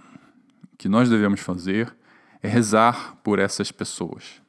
que 0.76 0.88
nós 0.88 1.08
devemos 1.08 1.40
fazer 1.40 1.94
é 2.42 2.48
rezar 2.48 3.16
por 3.22 3.38
essas 3.38 3.72
pessoas. 3.72 4.42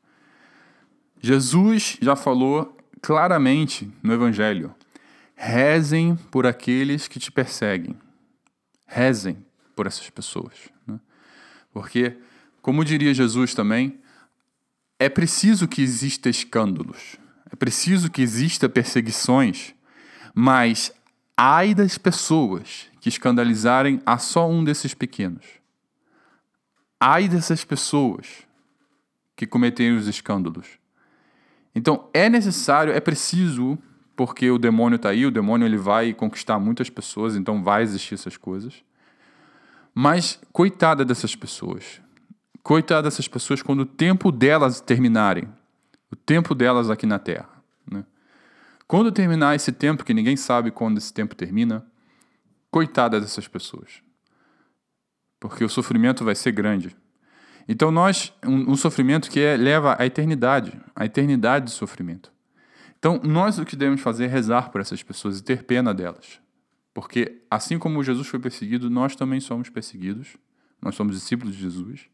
Jesus 1.21 1.97
já 2.01 2.15
falou 2.15 2.77
claramente 3.01 3.91
no 4.03 4.13
Evangelho: 4.13 4.75
rezem 5.35 6.15
por 6.29 6.45
aqueles 6.45 7.07
que 7.07 7.19
te 7.19 7.31
perseguem. 7.31 7.97
Rezem 8.85 9.45
por 9.75 9.87
essas 9.87 10.09
pessoas. 10.09 10.53
Né? 10.85 10.99
Porque, 11.75 12.15
como 12.61 12.85
diria 12.85 13.13
Jesus 13.13 13.53
também, 13.53 13.99
é 14.97 15.09
preciso 15.09 15.67
que 15.67 15.81
exista 15.81 16.29
escândalos, 16.29 17.17
é 17.51 17.55
preciso 17.57 18.09
que 18.09 18.21
exista 18.21 18.69
perseguições, 18.69 19.75
mas 20.33 20.93
ai 21.35 21.73
das 21.75 21.97
pessoas 21.97 22.87
que 23.01 23.09
escandalizarem 23.09 24.01
a 24.05 24.17
só 24.17 24.49
um 24.49 24.63
desses 24.63 24.93
pequenos. 24.93 25.43
Ai 26.97 27.27
dessas 27.27 27.65
pessoas 27.65 28.25
que 29.35 29.45
cometerem 29.45 29.97
os 29.97 30.07
escândalos. 30.07 30.79
Então 31.75 32.09
é 32.13 32.29
necessário, 32.29 32.93
é 32.93 33.01
preciso, 33.01 33.77
porque 34.15 34.49
o 34.49 34.57
demônio 34.57 34.95
está 34.95 35.09
aí, 35.09 35.25
o 35.25 35.31
demônio 35.31 35.67
ele 35.67 35.75
vai 35.75 36.13
conquistar 36.13 36.57
muitas 36.57 36.89
pessoas, 36.89 37.35
então 37.35 37.61
vai 37.61 37.83
existir 37.83 38.13
essas 38.13 38.37
coisas. 38.37 38.81
Mas 39.97 40.37
coitada 40.51 41.05
dessas 41.05 41.37
pessoas. 41.37 42.01
Coitada 42.61 43.03
dessas 43.03 43.29
pessoas 43.29 43.61
quando 43.61 43.81
o 43.81 43.85
tempo 43.85 44.29
delas 44.29 44.81
terminarem. 44.81 45.47
O 46.11 46.17
tempo 46.17 46.53
delas 46.53 46.89
aqui 46.89 47.05
na 47.05 47.17
Terra. 47.17 47.47
Né? 47.89 48.03
Quando 48.85 49.09
terminar 49.09 49.55
esse 49.55 49.71
tempo, 49.71 50.03
que 50.03 50.13
ninguém 50.13 50.35
sabe 50.35 50.69
quando 50.69 50.97
esse 50.97 51.13
tempo 51.13 51.33
termina, 51.33 51.85
coitada 52.69 53.21
dessas 53.21 53.47
pessoas. 53.47 54.01
Porque 55.39 55.63
o 55.63 55.69
sofrimento 55.69 56.25
vai 56.25 56.35
ser 56.35 56.51
grande. 56.51 56.93
Então 57.65 57.89
nós, 57.89 58.33
um, 58.45 58.71
um 58.71 58.75
sofrimento 58.75 59.29
que 59.29 59.39
é, 59.39 59.55
leva 59.55 59.95
à 59.97 60.05
eternidade, 60.05 60.77
à 60.93 61.05
eternidade 61.05 61.65
de 61.65 61.71
sofrimento. 61.71 62.33
Então 62.99 63.21
nós 63.23 63.57
o 63.57 63.65
que 63.65 63.77
devemos 63.77 64.01
fazer 64.01 64.25
é 64.25 64.27
rezar 64.27 64.71
por 64.71 64.81
essas 64.81 65.01
pessoas 65.01 65.39
e 65.39 65.43
ter 65.43 65.63
pena 65.63 65.93
delas. 65.93 66.39
Porque 66.95 67.41
assim 67.51 67.77
como 67.77 68.01
Jesus 68.01 68.25
foi 68.25 68.39
perseguido, 68.39 68.89
nós 68.89 69.17
também 69.17 69.41
somos 69.41 69.69
perseguidos. 69.69 70.37
Nós 70.81 70.95
somos 70.95 71.13
discípulos 71.13 71.53
de 71.53 71.61
Jesus. 71.61 72.05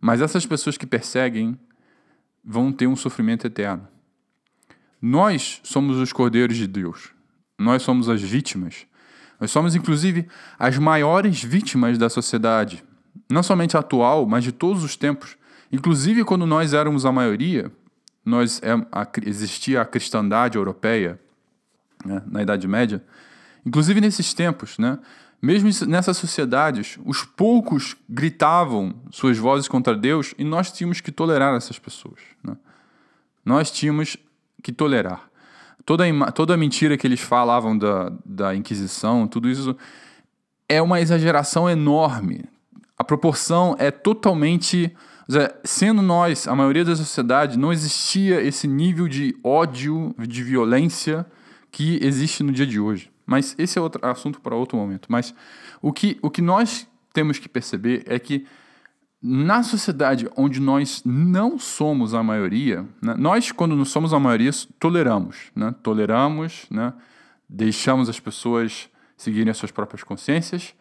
Mas 0.00 0.20
essas 0.20 0.44
pessoas 0.44 0.76
que 0.76 0.84
perseguem 0.84 1.56
vão 2.44 2.72
ter 2.72 2.88
um 2.88 2.96
sofrimento 2.96 3.46
eterno. 3.46 3.86
Nós 5.00 5.60
somos 5.62 5.96
os 5.98 6.12
cordeiros 6.12 6.56
de 6.56 6.66
Deus. 6.66 7.12
Nós 7.56 7.82
somos 7.82 8.08
as 8.08 8.20
vítimas. 8.20 8.84
Nós 9.38 9.52
somos, 9.52 9.76
inclusive, 9.76 10.26
as 10.58 10.76
maiores 10.76 11.40
vítimas 11.40 11.96
da 11.96 12.10
sociedade. 12.10 12.82
Não 13.30 13.44
somente 13.44 13.76
atual, 13.76 14.26
mas 14.26 14.42
de 14.42 14.50
todos 14.50 14.82
os 14.82 14.96
tempos. 14.96 15.36
Inclusive, 15.70 16.24
quando 16.24 16.46
nós 16.46 16.74
éramos 16.74 17.06
a 17.06 17.12
maioria, 17.12 17.70
nós 18.24 18.60
é, 18.60 18.72
existia 19.24 19.82
a 19.82 19.84
cristandade 19.84 20.58
europeia, 20.58 21.20
né, 22.04 22.20
na 22.26 22.42
Idade 22.42 22.66
Média, 22.66 23.00
Inclusive 23.64 24.00
nesses 24.00 24.34
tempos, 24.34 24.78
né? 24.78 24.98
Mesmo 25.44 25.68
nessas 25.86 26.16
sociedades, 26.16 26.98
os 27.04 27.22
poucos 27.22 27.94
gritavam 28.08 28.94
suas 29.10 29.36
vozes 29.36 29.68
contra 29.68 29.94
Deus 29.94 30.34
e 30.38 30.44
nós 30.44 30.72
tínhamos 30.72 31.02
que 31.02 31.12
tolerar 31.12 31.54
essas 31.54 31.78
pessoas. 31.78 32.18
Né? 32.42 32.56
Nós 33.44 33.70
tínhamos 33.70 34.16
que 34.62 34.72
tolerar. 34.72 35.28
Toda 35.84 36.04
toda 36.32 36.54
a 36.54 36.56
mentira 36.56 36.96
que 36.96 37.06
eles 37.06 37.20
falavam 37.20 37.76
da, 37.76 38.10
da 38.24 38.54
Inquisição, 38.54 39.28
tudo 39.28 39.50
isso 39.50 39.76
é 40.66 40.80
uma 40.80 41.02
exageração 41.02 41.68
enorme. 41.68 42.44
A 42.96 43.04
proporção 43.04 43.76
é 43.78 43.90
totalmente. 43.90 44.96
Sendo 45.62 46.00
nós, 46.00 46.48
a 46.48 46.54
maioria 46.54 46.84
da 46.84 46.96
sociedade, 46.96 47.58
não 47.58 47.72
existia 47.72 48.40
esse 48.42 48.66
nível 48.66 49.08
de 49.08 49.34
ódio, 49.44 50.14
de 50.18 50.42
violência 50.42 51.26
que 51.70 51.98
existe 52.02 52.42
no 52.42 52.52
dia 52.52 52.66
de 52.66 52.80
hoje. 52.80 53.13
Mas 53.26 53.54
esse 53.58 53.78
é 53.78 53.82
outro 53.82 54.04
assunto 54.06 54.40
para 54.40 54.54
outro 54.54 54.76
momento. 54.76 55.06
Mas 55.10 55.34
o 55.80 55.92
que, 55.92 56.18
o 56.22 56.30
que 56.30 56.42
nós 56.42 56.86
temos 57.12 57.38
que 57.38 57.48
perceber 57.48 58.04
é 58.06 58.18
que 58.18 58.46
na 59.22 59.62
sociedade 59.62 60.28
onde 60.36 60.60
nós 60.60 61.00
não 61.02 61.58
somos 61.58 62.12
a 62.12 62.22
maioria, 62.22 62.86
né, 63.00 63.14
nós, 63.16 63.50
quando 63.50 63.74
não 63.74 63.84
somos 63.86 64.12
a 64.12 64.20
maioria, 64.20 64.50
toleramos. 64.78 65.50
Né, 65.56 65.74
toleramos, 65.82 66.66
né, 66.70 66.92
deixamos 67.48 68.10
as 68.10 68.20
pessoas 68.20 68.90
seguirem 69.16 69.50
as 69.50 69.56
suas 69.56 69.70
próprias 69.70 70.04
consciências, 70.04 70.74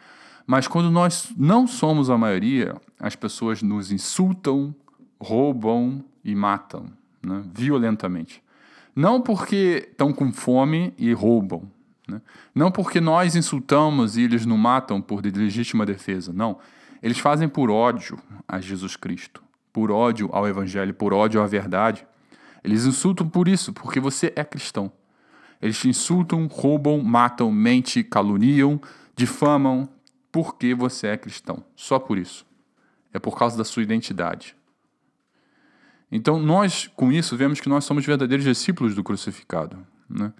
mas 0.46 0.68
quando 0.68 0.92
nós 0.92 1.32
não 1.38 1.66
somos 1.66 2.10
a 2.10 2.18
maioria, 2.18 2.76
as 3.00 3.16
pessoas 3.16 3.62
nos 3.62 3.94
insultam, 3.94 4.76
roubam 5.22 6.04
e 6.22 6.36
matam 6.36 6.88
né, 7.24 7.44
violentamente. 7.54 8.44
Não 8.94 9.22
porque 9.22 9.88
estão 9.90 10.12
com 10.12 10.34
fome 10.34 10.94
e 10.98 11.14
roubam. 11.14 11.72
Né? 12.14 12.22
Não 12.54 12.72
porque 12.72 13.02
nós 13.02 13.36
insultamos 13.36 14.18
e 14.18 14.22
eles 14.22 14.46
nos 14.46 14.60
matam 14.60 15.02
por 15.02 15.24
legítima 15.26 15.86
defesa. 15.86 16.32
Não. 16.32 16.60
Eles 17.02 17.18
fazem 17.18 17.50
por 17.50 17.70
ódio 17.70 18.18
a 18.48 18.60
Jesus 18.62 18.96
Cristo, 18.96 19.44
por 19.72 19.92
ódio 19.92 20.30
ao 20.32 20.48
Evangelho, 20.48 20.94
por 20.94 21.14
ódio 21.14 21.42
à 21.42 21.48
verdade. 21.48 22.06
Eles 22.64 22.86
insultam 22.86 23.28
por 23.28 23.48
isso, 23.48 23.74
porque 23.74 24.00
você 24.00 24.32
é 24.36 24.44
cristão. 24.44 24.92
Eles 25.62 25.80
te 25.80 25.90
insultam, 25.90 26.46
roubam, 26.48 27.02
matam, 27.02 27.52
mentem, 27.52 28.04
caluniam, 28.04 28.80
difamam, 29.16 29.90
porque 30.32 30.74
você 30.74 31.08
é 31.08 31.18
cristão. 31.18 31.64
Só 31.76 32.00
por 32.00 32.18
isso. 32.18 32.46
É 33.14 33.20
por 33.20 33.38
causa 33.38 33.58
da 33.58 33.64
sua 33.64 33.84
identidade. 33.84 34.56
Então, 36.12 36.40
nós, 36.40 36.88
com 36.96 37.12
isso, 37.12 37.36
vemos 37.36 37.60
que 37.60 37.68
nós 37.68 37.86
somos 37.86 38.06
verdadeiros 38.06 38.46
discípulos 38.46 38.94
do 38.96 39.04
crucificado. 39.04 39.86
Né? 40.10 40.32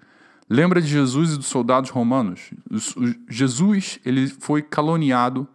Lembra 0.48 0.80
de 0.80 0.88
Jesus 0.88 1.32
e 1.32 1.36
dos 1.36 1.46
soldados 1.46 1.90
romanos? 1.90 2.50
Jesus 3.28 3.98
ele 4.04 4.28
foi 4.28 4.62
caluniado 4.62 5.48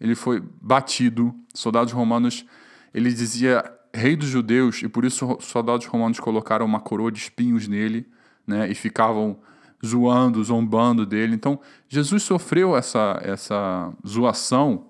ele 0.00 0.14
foi 0.14 0.42
batido. 0.60 1.34
Soldados 1.52 1.92
romanos, 1.92 2.46
ele 2.94 3.12
dizia 3.12 3.62
rei 3.92 4.16
dos 4.16 4.28
judeus, 4.28 4.82
e 4.82 4.88
por 4.88 5.04
isso 5.04 5.36
os 5.36 5.44
soldados 5.44 5.86
romanos 5.86 6.18
colocaram 6.18 6.64
uma 6.64 6.80
coroa 6.80 7.12
de 7.12 7.18
espinhos 7.18 7.68
nele, 7.68 8.08
né, 8.46 8.70
e 8.70 8.74
ficavam 8.74 9.38
zoando, 9.84 10.42
zombando 10.42 11.04
dele. 11.04 11.34
Então, 11.34 11.60
Jesus 11.88 12.22
sofreu 12.22 12.76
essa, 12.76 13.20
essa 13.22 13.92
zoação, 14.06 14.86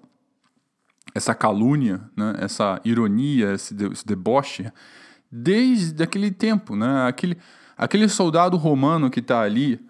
essa 1.14 1.34
calúnia, 1.34 2.02
né, 2.16 2.34
essa 2.38 2.80
ironia, 2.84 3.54
esse, 3.54 3.74
esse 3.90 4.06
deboche, 4.06 4.70
desde 5.30 6.02
aquele 6.02 6.30
tempo. 6.30 6.74
Né, 6.74 7.06
aquele, 7.06 7.36
aquele 7.76 8.08
soldado 8.08 8.56
romano 8.56 9.10
que 9.10 9.20
está 9.20 9.42
ali, 9.42 9.80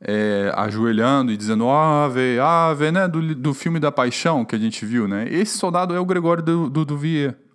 é, 0.00 0.52
ajoelhando 0.54 1.32
e 1.32 1.36
dizendo 1.36 1.68
ave, 1.68 2.38
ave, 2.38 2.92
né? 2.92 3.08
Do, 3.08 3.34
do 3.34 3.54
filme 3.54 3.80
da 3.80 3.90
Paixão 3.90 4.44
que 4.44 4.54
a 4.54 4.58
gente 4.58 4.84
viu, 4.84 5.08
né? 5.08 5.26
Esse 5.28 5.58
soldado 5.58 5.94
é 5.94 6.00
o 6.00 6.04
Gregório 6.04 6.42
do, 6.42 6.70
do, 6.70 6.84
do. 6.84 6.98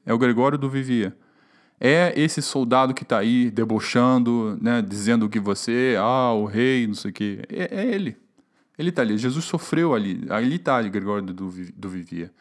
É 0.05 0.13
o 0.13 0.17
Gregório 0.17 0.57
do 0.57 0.69
Vivier. 0.69 1.13
É 1.79 2.13
esse 2.15 2.41
soldado 2.41 2.93
que 2.93 3.03
está 3.03 3.17
aí 3.19 3.49
debochando, 3.49 4.57
né? 4.61 4.81
Dizendo 4.81 5.27
que 5.29 5.39
você, 5.39 5.95
ah, 5.99 6.33
o 6.33 6.45
rei, 6.45 6.85
não 6.87 6.93
sei 6.93 7.11
o 7.11 7.13
quê. 7.13 7.39
É, 7.49 7.81
é 7.81 7.93
ele. 7.93 8.17
Ele 8.77 8.89
está 8.89 9.01
ali. 9.01 9.17
Jesus 9.17 9.45
sofreu 9.45 9.93
ali. 9.93 10.25
Ali 10.29 10.55
está 10.55 10.81
Gregório 10.81 11.23
do, 11.23 11.33
do 11.33 11.89
Vivier. 11.89 12.31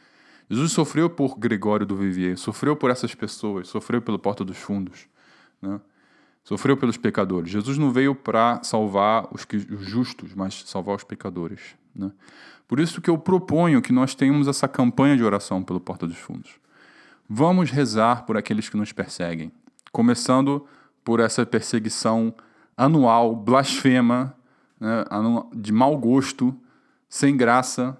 Jesus 0.51 0.73
sofreu 0.73 1.09
por 1.09 1.39
Gregório 1.39 1.87
do 1.87 1.95
Vivier, 1.95 2.37
sofreu 2.37 2.75
por 2.75 2.91
essas 2.91 3.15
pessoas, 3.15 3.69
sofreu 3.69 4.03
pelo 4.03 4.19
Porta 4.19 4.45
dos 4.45 4.59
Fundos. 4.59 5.07
Né? 5.63 5.81
Sofreu 6.43 6.77
pelos 6.77 6.97
pecadores. 6.97 7.53
Jesus 7.53 7.79
não 7.79 7.93
veio 7.93 8.17
para 8.17 8.61
salvar 8.65 9.29
os, 9.31 9.47
justos, 9.87 10.35
mas 10.35 10.65
salvar 10.67 10.97
os 10.97 11.05
pecadores. 11.05 11.61
Né? 11.95 12.11
Por 12.67 12.81
isso 12.81 13.01
que 13.01 13.09
eu 13.09 13.17
proponho 13.17 13.81
que 13.81 13.93
nós 13.93 14.15
tenhamos 14.17 14.49
essa 14.49 14.67
campanha 14.67 15.17
de 15.17 15.23
oração 15.23 15.63
pelo 15.63 15.79
Porta 15.79 16.05
dos 16.05 16.19
Fundos. 16.19 16.51
Vamos 17.29 17.71
rezar 17.71 18.27
por 18.27 18.37
aqueles 18.37 18.69
que 18.69 18.77
nos 18.77 18.91
perseguem, 18.91 19.53
começando 19.93 20.67
por 21.05 21.21
essa 21.21 21.47
perseguição 21.47 22.35
anual, 22.77 23.37
blasfema, 23.37 24.35
né, 24.81 25.05
de 25.55 25.73
mau 25.73 25.97
gosto, 25.97 26.57
sem 27.09 27.37
graça, 27.37 27.97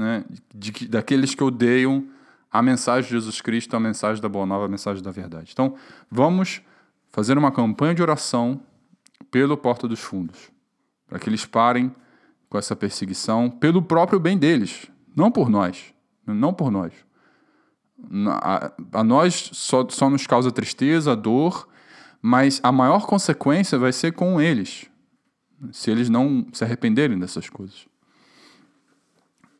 né, 0.00 0.24
de, 0.54 0.88
daqueles 0.88 1.34
que 1.34 1.44
odeiam 1.44 2.06
a 2.50 2.62
mensagem 2.62 3.04
de 3.04 3.10
Jesus 3.10 3.40
Cristo, 3.40 3.76
a 3.76 3.80
mensagem 3.80 4.20
da 4.20 4.28
Boa 4.28 4.46
Nova, 4.46 4.64
a 4.64 4.68
mensagem 4.68 5.02
da 5.02 5.10
verdade. 5.10 5.50
Então, 5.52 5.74
vamos 6.10 6.62
fazer 7.10 7.36
uma 7.36 7.52
campanha 7.52 7.94
de 7.94 8.02
oração 8.02 8.60
pelo 9.30 9.56
Porta 9.56 9.86
dos 9.86 10.00
Fundos, 10.00 10.50
para 11.06 11.18
que 11.18 11.28
eles 11.28 11.44
parem 11.44 11.94
com 12.48 12.58
essa 12.58 12.74
perseguição 12.74 13.50
pelo 13.50 13.82
próprio 13.82 14.18
bem 14.18 14.36
deles, 14.36 14.90
não 15.14 15.30
por 15.30 15.48
nós, 15.48 15.94
não 16.26 16.52
por 16.52 16.70
nós. 16.70 16.92
A, 18.42 18.72
a 18.94 19.04
nós 19.04 19.50
só, 19.52 19.86
só 19.88 20.08
nos 20.08 20.26
causa 20.26 20.50
tristeza, 20.50 21.14
dor, 21.14 21.68
mas 22.22 22.58
a 22.62 22.72
maior 22.72 23.06
consequência 23.06 23.78
vai 23.78 23.92
ser 23.92 24.12
com 24.12 24.40
eles, 24.40 24.86
se 25.70 25.90
eles 25.90 26.08
não 26.08 26.46
se 26.52 26.64
arrependerem 26.64 27.18
dessas 27.18 27.48
coisas. 27.50 27.89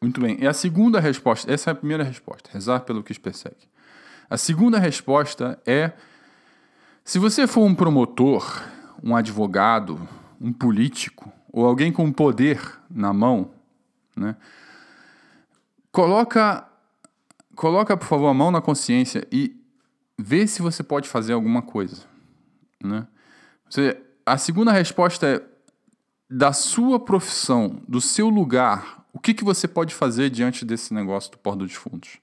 Muito 0.02 0.20
bem. 0.20 0.38
E 0.40 0.46
a 0.46 0.52
segunda 0.52 0.98
resposta, 0.98 1.52
essa 1.52 1.70
é 1.70 1.72
a 1.72 1.74
primeira 1.74 2.02
resposta, 2.02 2.48
rezar 2.52 2.80
pelo 2.80 3.02
que 3.02 3.12
os 3.12 3.18
persegue. 3.18 3.68
A 4.30 4.36
segunda 4.36 4.78
resposta 4.78 5.60
é 5.66 5.92
se 7.04 7.18
você 7.18 7.46
for 7.46 7.64
um 7.64 7.74
promotor, 7.74 8.62
um 9.02 9.14
advogado, 9.14 10.08
um 10.40 10.52
político 10.52 11.30
ou 11.52 11.66
alguém 11.66 11.92
com 11.92 12.10
poder 12.12 12.60
na 12.88 13.12
mão, 13.12 13.50
né, 14.16 14.36
coloca, 15.90 16.66
coloca 17.54 17.96
por 17.96 18.06
favor 18.06 18.28
a 18.28 18.34
mão 18.34 18.50
na 18.50 18.60
consciência 18.60 19.26
e 19.30 19.60
vê 20.18 20.46
se 20.46 20.62
você 20.62 20.82
pode 20.82 21.08
fazer 21.08 21.32
alguma 21.32 21.62
coisa. 21.62 22.04
Né? 22.82 23.06
Você, 23.68 24.00
a 24.24 24.38
segunda 24.38 24.72
resposta 24.72 25.26
é 25.26 25.42
da 26.28 26.52
sua 26.52 27.00
profissão, 27.00 27.82
do 27.88 28.00
seu 28.00 28.28
lugar, 28.28 28.99
o 29.12 29.18
que, 29.18 29.34
que 29.34 29.44
você 29.44 29.66
pode 29.66 29.94
fazer 29.94 30.30
diante 30.30 30.64
desse 30.64 30.94
negócio 30.94 31.30
do 31.32 31.38
Porto 31.38 31.60
dos 31.60 31.72
Fundos? 31.72 32.18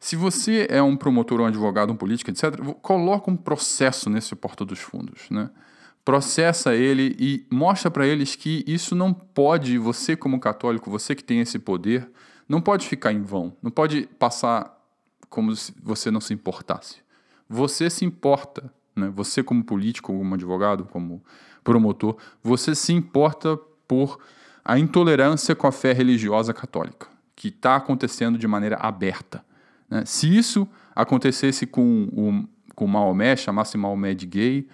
Se 0.00 0.16
você 0.16 0.66
é 0.68 0.82
um 0.82 0.96
promotor, 0.96 1.40
um 1.40 1.46
advogado, 1.46 1.92
um 1.92 1.96
político, 1.96 2.28
etc., 2.28 2.58
coloca 2.82 3.30
um 3.30 3.36
processo 3.36 4.10
nesse 4.10 4.34
Porta 4.34 4.64
dos 4.64 4.80
Fundos, 4.80 5.30
né? 5.30 5.48
Processa 6.04 6.74
ele 6.74 7.14
e 7.20 7.46
mostra 7.48 7.88
para 7.88 8.04
eles 8.04 8.34
que 8.34 8.64
isso 8.66 8.96
não 8.96 9.14
pode, 9.14 9.78
você 9.78 10.16
como 10.16 10.40
católico, 10.40 10.90
você 10.90 11.14
que 11.14 11.22
tem 11.22 11.40
esse 11.40 11.56
poder, 11.56 12.10
não 12.48 12.60
pode 12.60 12.88
ficar 12.88 13.12
em 13.12 13.22
vão, 13.22 13.56
não 13.62 13.70
pode 13.70 14.08
passar 14.18 14.76
como 15.30 15.54
se 15.54 15.72
você 15.80 16.10
não 16.10 16.20
se 16.20 16.34
importasse. 16.34 16.96
Você 17.48 17.88
se 17.88 18.04
importa, 18.04 18.72
né? 18.96 19.08
Você 19.14 19.40
como 19.40 19.62
político, 19.62 20.12
como 20.12 20.34
advogado, 20.34 20.84
como 20.84 21.22
promotor, 21.62 22.16
você 22.42 22.74
se 22.74 22.92
importa 22.92 23.56
por 23.86 24.18
a 24.64 24.78
intolerância 24.78 25.54
com 25.54 25.66
a 25.66 25.72
fé 25.72 25.92
religiosa 25.92 26.52
católica, 26.52 27.06
que 27.34 27.48
está 27.48 27.76
acontecendo 27.76 28.38
de 28.38 28.46
maneira 28.46 28.76
aberta. 28.76 29.44
Né? 29.90 30.04
Se 30.04 30.36
isso 30.36 30.68
acontecesse 30.94 31.66
com 31.66 32.08
o 32.12 32.52
com 32.74 32.86
Maomé, 32.86 33.36
chamasse 33.36 33.76
Maomé 33.76 34.14
de 34.14 34.26
gay, 34.26 34.66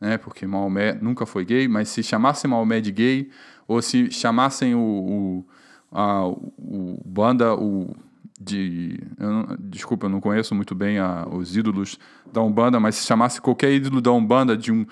né? 0.00 0.16
porque 0.16 0.46
Maomé 0.46 0.94
nunca 0.94 1.26
foi 1.26 1.44
gay, 1.44 1.66
mas 1.66 1.88
se 1.88 2.02
chamasse 2.02 2.46
Maomé 2.46 2.80
de 2.80 2.92
gay, 2.92 3.30
ou 3.66 3.82
se 3.82 4.10
chamassem 4.10 4.74
o, 4.74 4.80
o, 4.80 5.44
a, 5.92 6.26
o 6.26 7.00
banda, 7.04 7.54
o 7.54 7.94
de. 8.40 8.98
Eu 9.18 9.30
não, 9.30 9.56
desculpa, 9.58 10.06
eu 10.06 10.10
não 10.10 10.20
conheço 10.20 10.54
muito 10.54 10.74
bem 10.74 10.98
a, 10.98 11.26
os 11.30 11.56
ídolos 11.56 11.98
da 12.32 12.40
Umbanda, 12.40 12.80
mas 12.80 12.96
se 12.96 13.06
chamasse 13.06 13.40
qualquer 13.40 13.72
ídolo 13.72 14.00
da 14.00 14.10
Umbanda 14.10 14.56
de 14.56 14.72
um, 14.72 14.86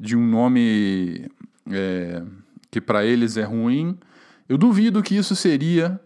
de 0.00 0.16
um 0.16 0.26
nome 0.26 1.30
é, 1.70 2.22
que 2.70 2.80
para 2.80 3.04
eles 3.04 3.36
é 3.36 3.44
ruim, 3.44 3.98
eu 4.48 4.56
duvido 4.56 5.02
que 5.02 5.16
isso 5.16 5.34
seria. 5.34 6.00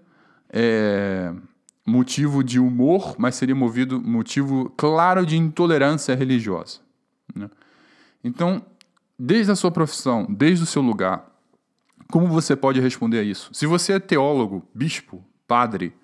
É, 0.52 1.32
motivo 1.86 2.44
de 2.44 2.58
humor, 2.58 3.16
mas 3.18 3.34
seria 3.34 3.54
movido 3.54 4.00
motivo 4.00 4.70
claro 4.76 5.26
de 5.26 5.36
intolerância 5.36 6.14
religiosa. 6.14 6.78
Né? 7.34 7.50
Então, 8.22 8.64
desde 9.18 9.52
a 9.52 9.56
sua 9.56 9.70
profissão, 9.70 10.26
desde 10.28 10.62
o 10.62 10.66
seu 10.66 10.82
lugar, 10.82 11.26
como 12.10 12.26
você 12.28 12.54
pode 12.54 12.80
responder 12.80 13.18
a 13.18 13.22
isso? 13.22 13.50
Se 13.52 13.66
você 13.66 13.94
é 13.94 13.98
teólogo, 14.00 14.64
bispo, 14.74 15.24
padre, 15.46 15.94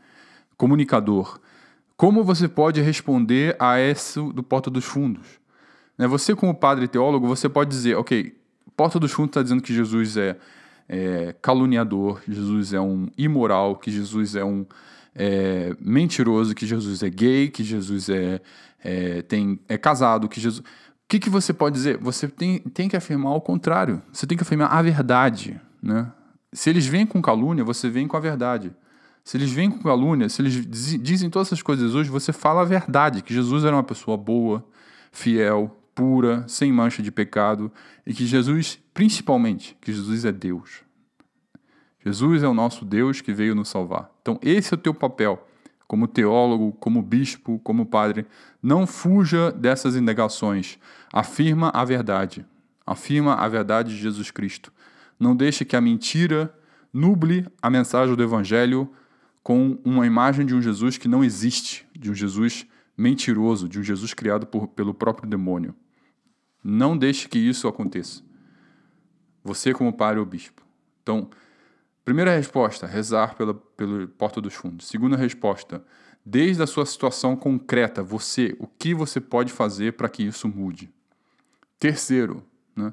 comunicador, 0.57 1.41
como 1.97 2.23
você 2.23 2.49
pode 2.49 2.81
responder 2.81 3.57
a 3.59 3.81
isso 3.81 4.33
do 4.33 4.43
Porta 4.43 4.71
dos 4.71 4.85
Fundos? 4.85 5.27
Né? 5.97 6.07
Você, 6.07 6.35
como 6.35 6.55
padre 6.55 6.89
teólogo, 6.89 7.27
você 7.27 7.49
pode 7.49 7.71
dizer, 7.71 7.97
ok, 7.97 8.37
Porta 8.77 9.01
dos 9.01 9.13
Fundos 9.13 9.31
está 9.31 9.43
dizendo 9.43 9.63
que 9.63 9.75
Jesus 9.75 10.17
é, 10.17 10.37
é, 10.89 11.35
caluniador, 11.41 12.21
Jesus 12.29 12.73
é 12.73 12.81
um 12.81 13.09
imoral, 13.17 13.77
que 13.77 13.91
Jesus 13.91 14.37
é 14.37 14.45
um 14.45 14.67
é, 15.15 15.75
mentiroso, 15.81 16.55
que 16.55 16.67
Jesus 16.67 17.03
é 17.03 17.09
gay, 17.09 17.49
que 17.49 17.65
Jesus 17.65 18.09
é, 18.09 18.41
é, 18.85 19.23
tem, 19.23 19.59
é 19.69 19.79
casado, 19.79 20.29
que 20.29 20.41
Jesus... 20.41 20.61
O 20.61 21.09
que, 21.09 21.21
que 21.21 21.31
você 21.31 21.53
pode 21.53 21.77
dizer? 21.77 21.99
Você 21.99 22.27
tem, 22.27 22.59
tem 22.59 22.89
que 22.89 22.97
afirmar 22.97 23.33
o 23.33 23.41
contrário. 23.41 24.03
Você 24.13 24.27
tem 24.27 24.37
que 24.37 24.43
afirmar 24.43 24.73
a 24.73 24.83
verdade. 24.83 25.61
Né? 25.81 26.11
Se 26.53 26.69
eles 26.69 26.85
vêm 26.85 27.07
com 27.07 27.23
calúnia, 27.23 27.63
você 27.63 27.89
vem 27.89 28.09
com 28.09 28.17
a 28.17 28.21
verdade. 28.21 28.73
Se 29.23 29.37
eles 29.37 29.53
vêm 29.53 29.71
com 29.71 29.79
calúnia, 29.79 30.29
se 30.29 30.43
eles 30.43 30.67
dizem 31.01 31.31
todas 31.31 31.49
essas 31.49 31.63
coisas 31.63 31.95
hoje, 31.95 32.11
você 32.11 32.33
fala 32.33 32.63
a 32.63 32.65
verdade, 32.65 33.23
que 33.23 33.33
Jesus 33.33 33.65
era 33.65 33.77
uma 33.77 33.85
pessoa 33.85 34.17
boa, 34.17 34.65
fiel, 35.13 35.77
pura, 35.97 36.45
sem 36.47 36.71
mancha 36.71 37.03
de 37.03 37.11
pecado, 37.11 37.73
e 38.07 38.13
que 38.13 38.27
Jesus, 38.27 38.79
principalmente, 38.93 39.77
que 39.81 39.93
Jesus 39.93 40.27
é 40.27 40.31
Deus. 40.31 40.83
Jesus 42.05 42.43
é 42.43 42.49
o 42.49 42.55
nosso 42.55 42.85
Deus 42.85 43.23
que 43.23 43.33
veio 43.33 43.55
nos 43.55 43.71
salvar. 43.71 44.11
Então, 44.21 44.39
esse 44.43 44.73
é 44.73 44.77
o 44.77 44.81
teu 44.81 44.95
papel 44.95 45.45
como 45.89 46.07
teólogo, 46.07 46.73
como 46.79 47.01
bispo, 47.01 47.59
como 47.61 47.87
padre. 47.87 48.27
Não 48.63 48.87
fuja 48.87 49.51
dessas 49.51 49.97
indagações. 49.97 50.79
Afirma 51.13 51.71
a 51.75 51.85
verdade. 51.85 52.45
Afirma 52.87 53.35
a 53.35 53.49
verdade 53.49 53.95
de 53.95 54.01
Jesus 54.01 54.31
Cristo. 54.31 54.73
Não 55.19 55.35
deixe 55.35 55.65
que 55.65 55.77
a 55.77 55.81
mentira 55.81 56.55
nuble 56.93 57.47
a 57.63 57.71
mensagem 57.71 58.15
do 58.15 58.23
Evangelho 58.23 58.91
com 59.43 59.79
uma 59.85 60.07
imagem 60.07 60.45
de 60.45 60.55
um 60.55 60.61
Jesus 60.61 60.99
que 60.99 61.09
não 61.09 61.25
existe, 61.25 61.87
de 61.97 62.11
um 62.11 62.15
Jesus 62.15 62.67
mentiroso, 62.97 63.69
de 63.69 63.79
um 63.79 63.83
Jesus 63.83 64.13
criado 64.13 64.47
por, 64.47 64.69
pelo 64.69 64.93
próprio 64.93 65.29
demônio. 65.29 65.75
Não 66.69 66.99
deixe 66.99 67.29
que 67.29 67.39
isso 67.39 67.69
aconteça. 67.69 68.25
Você, 69.45 69.73
como 69.73 69.93
padre 69.93 70.19
ou 70.19 70.27
bispo. 70.27 70.67
Então, 71.01 71.31
primeira 72.05 72.35
resposta, 72.35 72.89
rezar 72.89 73.37
pela, 73.37 73.55
pelo 73.55 74.09
Porta 74.09 74.41
dos 74.41 74.55
Fundos. 74.55 74.89
Segunda 74.89 75.17
resposta, 75.17 75.85
desde 76.25 76.61
a 76.65 76.67
sua 76.67 76.85
situação 76.85 77.37
concreta, 77.37 78.03
você, 78.03 78.57
o 78.59 78.67
que 78.67 78.93
você 78.93 79.21
pode 79.21 79.53
fazer 79.53 79.93
para 79.93 80.09
que 80.09 80.25
isso 80.25 80.49
mude. 80.49 80.91
Terceiro, 81.79 82.43
né? 82.75 82.93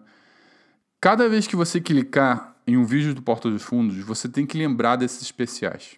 cada 1.02 1.28
vez 1.28 1.48
que 1.48 1.56
você 1.56 1.82
clicar 1.82 2.56
em 2.68 2.78
um 2.78 2.86
vídeo 2.86 3.16
do 3.16 3.24
Porta 3.24 3.50
dos 3.50 3.64
Fundos, 3.64 3.98
você 4.06 4.30
tem 4.30 4.46
que 4.46 4.56
lembrar 4.56 4.98
desses 4.98 5.24
especiais. 5.24 5.98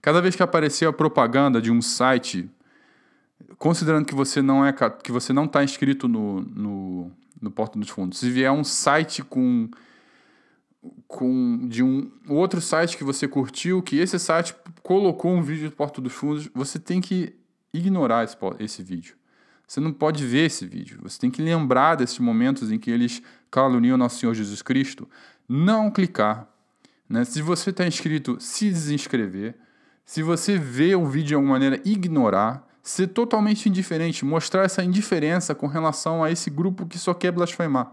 Cada 0.00 0.22
vez 0.22 0.36
que 0.36 0.42
aparecer 0.44 0.86
a 0.86 0.92
propaganda 0.92 1.60
de 1.60 1.72
um 1.72 1.82
site, 1.82 2.48
considerando 3.58 4.06
que 4.06 4.14
você 4.14 4.42
não 4.42 4.64
é 4.64 4.72
que 4.72 5.12
você 5.12 5.32
não 5.32 5.44
está 5.44 5.62
inscrito 5.62 6.08
no, 6.08 6.40
no, 6.40 7.12
no 7.40 7.50
dos 7.76 7.88
Fundos, 7.88 8.18
se 8.18 8.30
vier 8.30 8.50
um 8.52 8.64
site 8.64 9.22
com 9.22 9.68
com 11.06 11.66
de 11.68 11.82
um 11.82 12.10
outro 12.28 12.60
site 12.60 12.96
que 12.96 13.04
você 13.04 13.26
curtiu, 13.26 13.82
que 13.82 13.96
esse 13.98 14.18
site 14.18 14.54
colocou 14.82 15.32
um 15.32 15.42
vídeo 15.42 15.70
do 15.70 15.76
Porta 15.76 16.00
dos 16.00 16.12
Fundos, 16.12 16.48
você 16.54 16.78
tem 16.78 17.00
que 17.00 17.34
ignorar 17.72 18.24
esse, 18.24 18.36
esse 18.58 18.82
vídeo. 18.82 19.16
Você 19.66 19.80
não 19.80 19.92
pode 19.92 20.24
ver 20.24 20.46
esse 20.46 20.64
vídeo. 20.66 20.98
Você 21.02 21.18
tem 21.18 21.30
que 21.30 21.42
lembrar 21.42 21.96
desses 21.96 22.18
momentos 22.18 22.70
em 22.72 22.78
que 22.78 22.90
eles 22.90 23.22
caluniam 23.50 23.98
Nosso 23.98 24.18
Senhor 24.18 24.32
Jesus 24.34 24.62
Cristo. 24.62 25.06
Não 25.46 25.90
clicar. 25.90 26.48
Né? 27.06 27.24
Se 27.24 27.42
você 27.42 27.68
está 27.68 27.86
inscrito, 27.86 28.38
se 28.40 28.70
desinscrever. 28.70 29.56
Se 30.06 30.22
você 30.22 30.56
vê 30.56 30.94
o 30.94 31.04
vídeo 31.04 31.28
de 31.28 31.34
alguma 31.34 31.52
maneira, 31.52 31.80
ignorar, 31.84 32.66
ser 32.88 33.08
totalmente 33.08 33.68
indiferente, 33.68 34.24
mostrar 34.24 34.64
essa 34.64 34.82
indiferença 34.82 35.54
com 35.54 35.66
relação 35.66 36.24
a 36.24 36.30
esse 36.30 36.48
grupo 36.48 36.86
que 36.86 36.98
só 36.98 37.12
quer 37.12 37.30
blasfemar. 37.30 37.92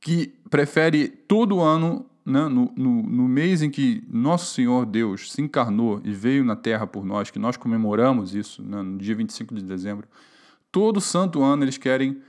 Que 0.00 0.28
prefere 0.48 1.08
todo 1.08 1.60
ano, 1.60 2.06
né, 2.24 2.46
no, 2.46 2.72
no, 2.76 3.02
no 3.02 3.26
mês 3.26 3.62
em 3.62 3.70
que 3.70 4.04
Nosso 4.08 4.54
Senhor 4.54 4.86
Deus 4.86 5.32
se 5.32 5.42
encarnou 5.42 6.00
e 6.04 6.12
veio 6.12 6.44
na 6.44 6.54
terra 6.54 6.86
por 6.86 7.04
nós, 7.04 7.32
que 7.32 7.38
nós 7.40 7.56
comemoramos 7.56 8.32
isso 8.32 8.62
né, 8.62 8.80
no 8.80 8.96
dia 8.96 9.16
25 9.16 9.56
de 9.56 9.62
dezembro, 9.64 10.06
todo 10.70 11.00
santo 11.00 11.42
ano 11.42 11.64
eles 11.64 11.78
querem 11.78 12.22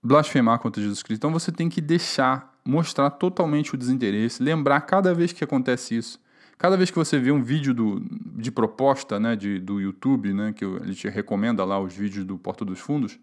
blasfemar 0.00 0.60
contra 0.60 0.80
Jesus 0.80 1.02
Cristo. 1.02 1.18
Então 1.18 1.32
você 1.32 1.50
tem 1.50 1.68
que 1.68 1.80
deixar, 1.80 2.56
mostrar 2.64 3.10
totalmente 3.10 3.74
o 3.74 3.76
desinteresse, 3.76 4.40
lembrar 4.40 4.82
cada 4.82 5.12
vez 5.12 5.32
que 5.32 5.42
acontece 5.42 5.96
isso 5.96 6.20
Cada 6.58 6.76
vez 6.76 6.90
que 6.90 6.96
você 6.96 7.20
vê 7.20 7.30
um 7.30 7.42
vídeo 7.42 7.72
do, 7.72 8.04
de 8.36 8.50
proposta 8.50 9.20
né, 9.20 9.36
de, 9.36 9.60
do 9.60 9.80
YouTube, 9.80 10.34
né, 10.34 10.52
que 10.52 10.64
ele 10.64 10.94
te 10.94 11.08
recomenda 11.08 11.64
lá 11.64 11.78
os 11.78 11.94
vídeos 11.94 12.24
do 12.24 12.36
Porta 12.36 12.64
dos 12.64 12.80
Fundos, 12.80 13.16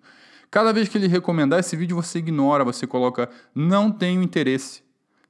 cada 0.50 0.71
vez 0.71 0.88
que 0.88 0.98
ele 0.98 1.08
recomendar 1.08 1.60
esse 1.60 1.76
vídeo, 1.76 1.98
você 1.98 2.19
ignora, 2.19 2.63
você 2.63 2.88
coloca 2.88 3.30
não 3.54 3.91
tenho 3.91 4.24
interesse. 4.24 4.82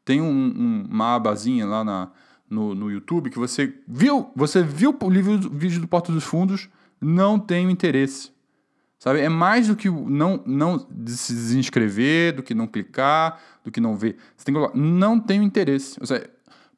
Tem 0.06 0.22
um, 0.22 0.30
um, 0.30 0.88
uma 0.88 1.16
abazinha 1.16 1.66
lá 1.66 1.84
na, 1.84 2.12
no, 2.48 2.76
no 2.76 2.92
YouTube 2.92 3.32
que 3.32 3.40
você 3.40 3.74
viu, 3.88 4.30
você 4.36 4.62
viu 4.62 4.96
o 5.02 5.50
vídeo 5.50 5.82
do 5.82 5.88
Porta 5.88 6.12
dos 6.12 6.24
Fundos, 6.24 6.70
não 7.02 7.40
tenho 7.40 7.72
interesse. 7.72 8.32
Sabe? 9.00 9.20
É 9.20 9.30
mais 9.30 9.68
do 9.68 9.76
que 9.76 9.90
não, 9.90 10.44
não 10.46 10.80
se 10.80 11.34
desinscrever, 11.34 12.36
do 12.36 12.44
que 12.44 12.54
não 12.54 12.68
clicar, 12.68 13.40
do 13.64 13.72
que 13.72 13.82
não 13.82 13.96
ver. 13.96 14.16
Você 14.38 14.46
tem 14.46 14.54
que 14.54 14.60
colocar, 14.60 14.78
não 14.78 15.20
tenho 15.20 15.44
interesse. 15.44 15.98
Ou 16.00 16.06
seja, 16.06 16.30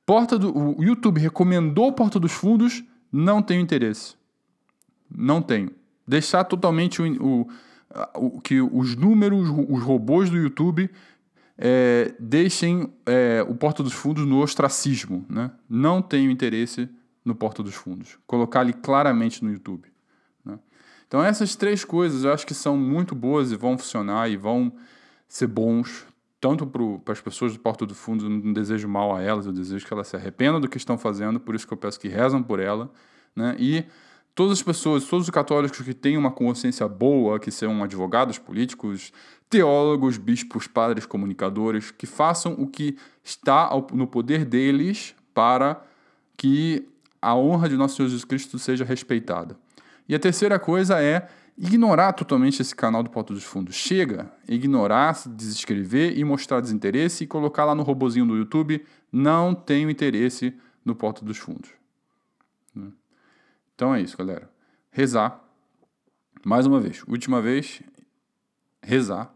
Porta 0.07 0.39
do, 0.39 0.57
o 0.57 0.81
YouTube 0.81 1.19
recomendou 1.19 1.91
Porta 1.91 2.17
dos 2.17 2.31
Fundos, 2.31 2.81
não 3.11 3.41
tenho 3.41 3.59
interesse. 3.59 4.15
Não 5.13 5.41
tenho. 5.41 5.69
Deixar 6.07 6.45
totalmente 6.45 7.01
o, 7.01 7.41
o, 7.41 7.47
o 8.15 8.39
que 8.39 8.61
os 8.61 8.95
números, 8.95 9.49
os 9.67 9.83
robôs 9.83 10.29
do 10.29 10.37
YouTube 10.37 10.89
é, 11.57 12.15
deixem 12.17 12.89
é, 13.05 13.45
o 13.49 13.53
Porta 13.53 13.83
dos 13.83 13.91
Fundos 13.91 14.25
no 14.25 14.41
ostracismo. 14.41 15.25
Né? 15.27 15.51
Não 15.69 16.01
tenho 16.01 16.31
interesse 16.31 16.87
no 17.25 17.35
Porta 17.35 17.61
dos 17.61 17.75
Fundos. 17.75 18.17
Colocar 18.25 18.61
ali 18.61 18.71
claramente 18.71 19.43
no 19.43 19.51
YouTube. 19.51 19.89
Né? 20.45 20.57
Então, 21.05 21.21
essas 21.21 21.53
três 21.57 21.83
coisas 21.83 22.23
eu 22.23 22.31
acho 22.31 22.47
que 22.47 22.53
são 22.53 22.77
muito 22.77 23.13
boas 23.13 23.51
e 23.51 23.57
vão 23.57 23.77
funcionar 23.77 24.31
e 24.31 24.37
vão 24.37 24.71
ser 25.27 25.47
bons 25.47 26.07
tanto 26.39 26.67
para 26.67 27.13
as 27.13 27.21
pessoas 27.21 27.53
do 27.53 27.59
Porto 27.59 27.85
do 27.85 27.95
Fundo, 27.95 28.25
eu 28.25 28.29
não 28.29 28.53
desejo 28.53 28.87
mal 28.87 29.15
a 29.15 29.21
elas, 29.21 29.45
eu 29.45 29.51
desejo 29.51 29.85
que 29.85 29.93
elas 29.93 30.07
se 30.07 30.15
arrependam 30.15 30.61
do 30.61 30.69
que 30.69 30.77
estão 30.77 30.97
fazendo, 30.97 31.39
por 31.39 31.55
isso 31.55 31.67
que 31.67 31.73
eu 31.73 31.77
peço 31.77 31.99
que 31.99 32.07
rezam 32.07 32.43
por 32.43 32.59
ela, 32.59 32.91
né? 33.35 33.55
E 33.57 33.85
todas 34.35 34.59
as 34.59 34.63
pessoas, 34.63 35.05
todos 35.05 35.25
os 35.25 35.31
católicos 35.31 35.81
que 35.81 35.93
têm 35.93 36.15
uma 36.15 36.31
consciência 36.31 36.87
boa, 36.87 37.39
que 37.39 37.49
são 37.49 37.83
advogados 37.83 38.37
políticos, 38.37 39.11
teólogos, 39.49 40.17
bispos, 40.17 40.67
padres, 40.67 41.05
comunicadores, 41.05 41.89
que 41.89 42.05
façam 42.05 42.53
o 42.53 42.67
que 42.67 42.97
está 43.23 43.69
no 43.91 44.05
poder 44.05 44.45
deles 44.45 45.15
para 45.33 45.81
que 46.35 46.87
a 47.19 47.35
honra 47.35 47.67
de 47.67 47.75
nosso 47.75 47.95
Senhor 47.95 48.09
Jesus 48.09 48.25
Cristo 48.25 48.59
seja 48.59 48.85
respeitada. 48.85 49.57
E 50.07 50.13
a 50.13 50.19
terceira 50.19 50.59
coisa 50.59 51.01
é 51.01 51.27
ignorar 51.57 52.13
totalmente 52.13 52.61
esse 52.61 52.75
canal 52.75 53.01
do 53.01 53.09
Porto 53.09 53.33
dos 53.33 53.43
Fundos. 53.43 53.75
Chega, 53.75 54.31
ignorar, 54.47 55.15
se 55.15 55.27
desescrever 55.29 56.17
e 56.17 56.23
mostrar 56.23 56.61
desinteresse 56.61 57.23
e 57.23 57.27
colocar 57.27 57.65
lá 57.65 57.73
no 57.73 57.83
robozinho 57.83 58.27
do 58.27 58.37
YouTube, 58.37 58.85
não 59.11 59.55
tenho 59.55 59.89
interesse 59.89 60.55
no 60.85 60.95
Porto 60.95 61.25
dos 61.25 61.37
Fundos. 61.37 61.71
Né? 62.75 62.91
Então 63.73 63.93
é 63.93 64.01
isso, 64.01 64.15
galera. 64.15 64.49
Rezar. 64.91 65.43
Mais 66.45 66.67
uma 66.67 66.79
vez, 66.79 67.03
última 67.07 67.41
vez, 67.41 67.81
rezar. 68.81 69.33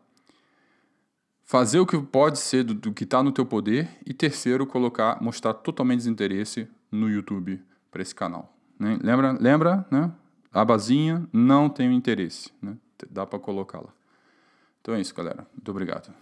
Fazer 1.44 1.80
o 1.80 1.86
que 1.86 2.00
pode 2.00 2.40
ser 2.40 2.64
do, 2.64 2.74
do 2.74 2.94
que 2.94 3.04
está 3.04 3.22
no 3.22 3.32
teu 3.32 3.46
poder. 3.46 3.90
E 4.06 4.14
terceiro, 4.14 4.66
colocar, 4.66 5.22
mostrar 5.22 5.54
totalmente 5.56 5.98
desinteresse 5.98 6.68
no 6.92 7.10
YouTube 7.10 7.62
para 7.90 8.02
esse 8.02 8.16
canal. 8.16 8.56
Né? 8.80 8.98
Lembra, 9.02 9.32
lembra, 9.34 9.86
né? 9.92 10.12
Abazinha, 10.52 11.28
não 11.32 11.70
tenho 11.70 11.92
interesse. 11.92 12.52
Né? 12.62 12.78
Dá 13.10 13.26
para 13.26 13.40
colocá-la. 13.40 13.94
Então 14.82 14.94
é 14.96 15.02
isso, 15.02 15.14
galera. 15.14 15.46
Muito 15.54 15.70
obrigado. 15.72 16.14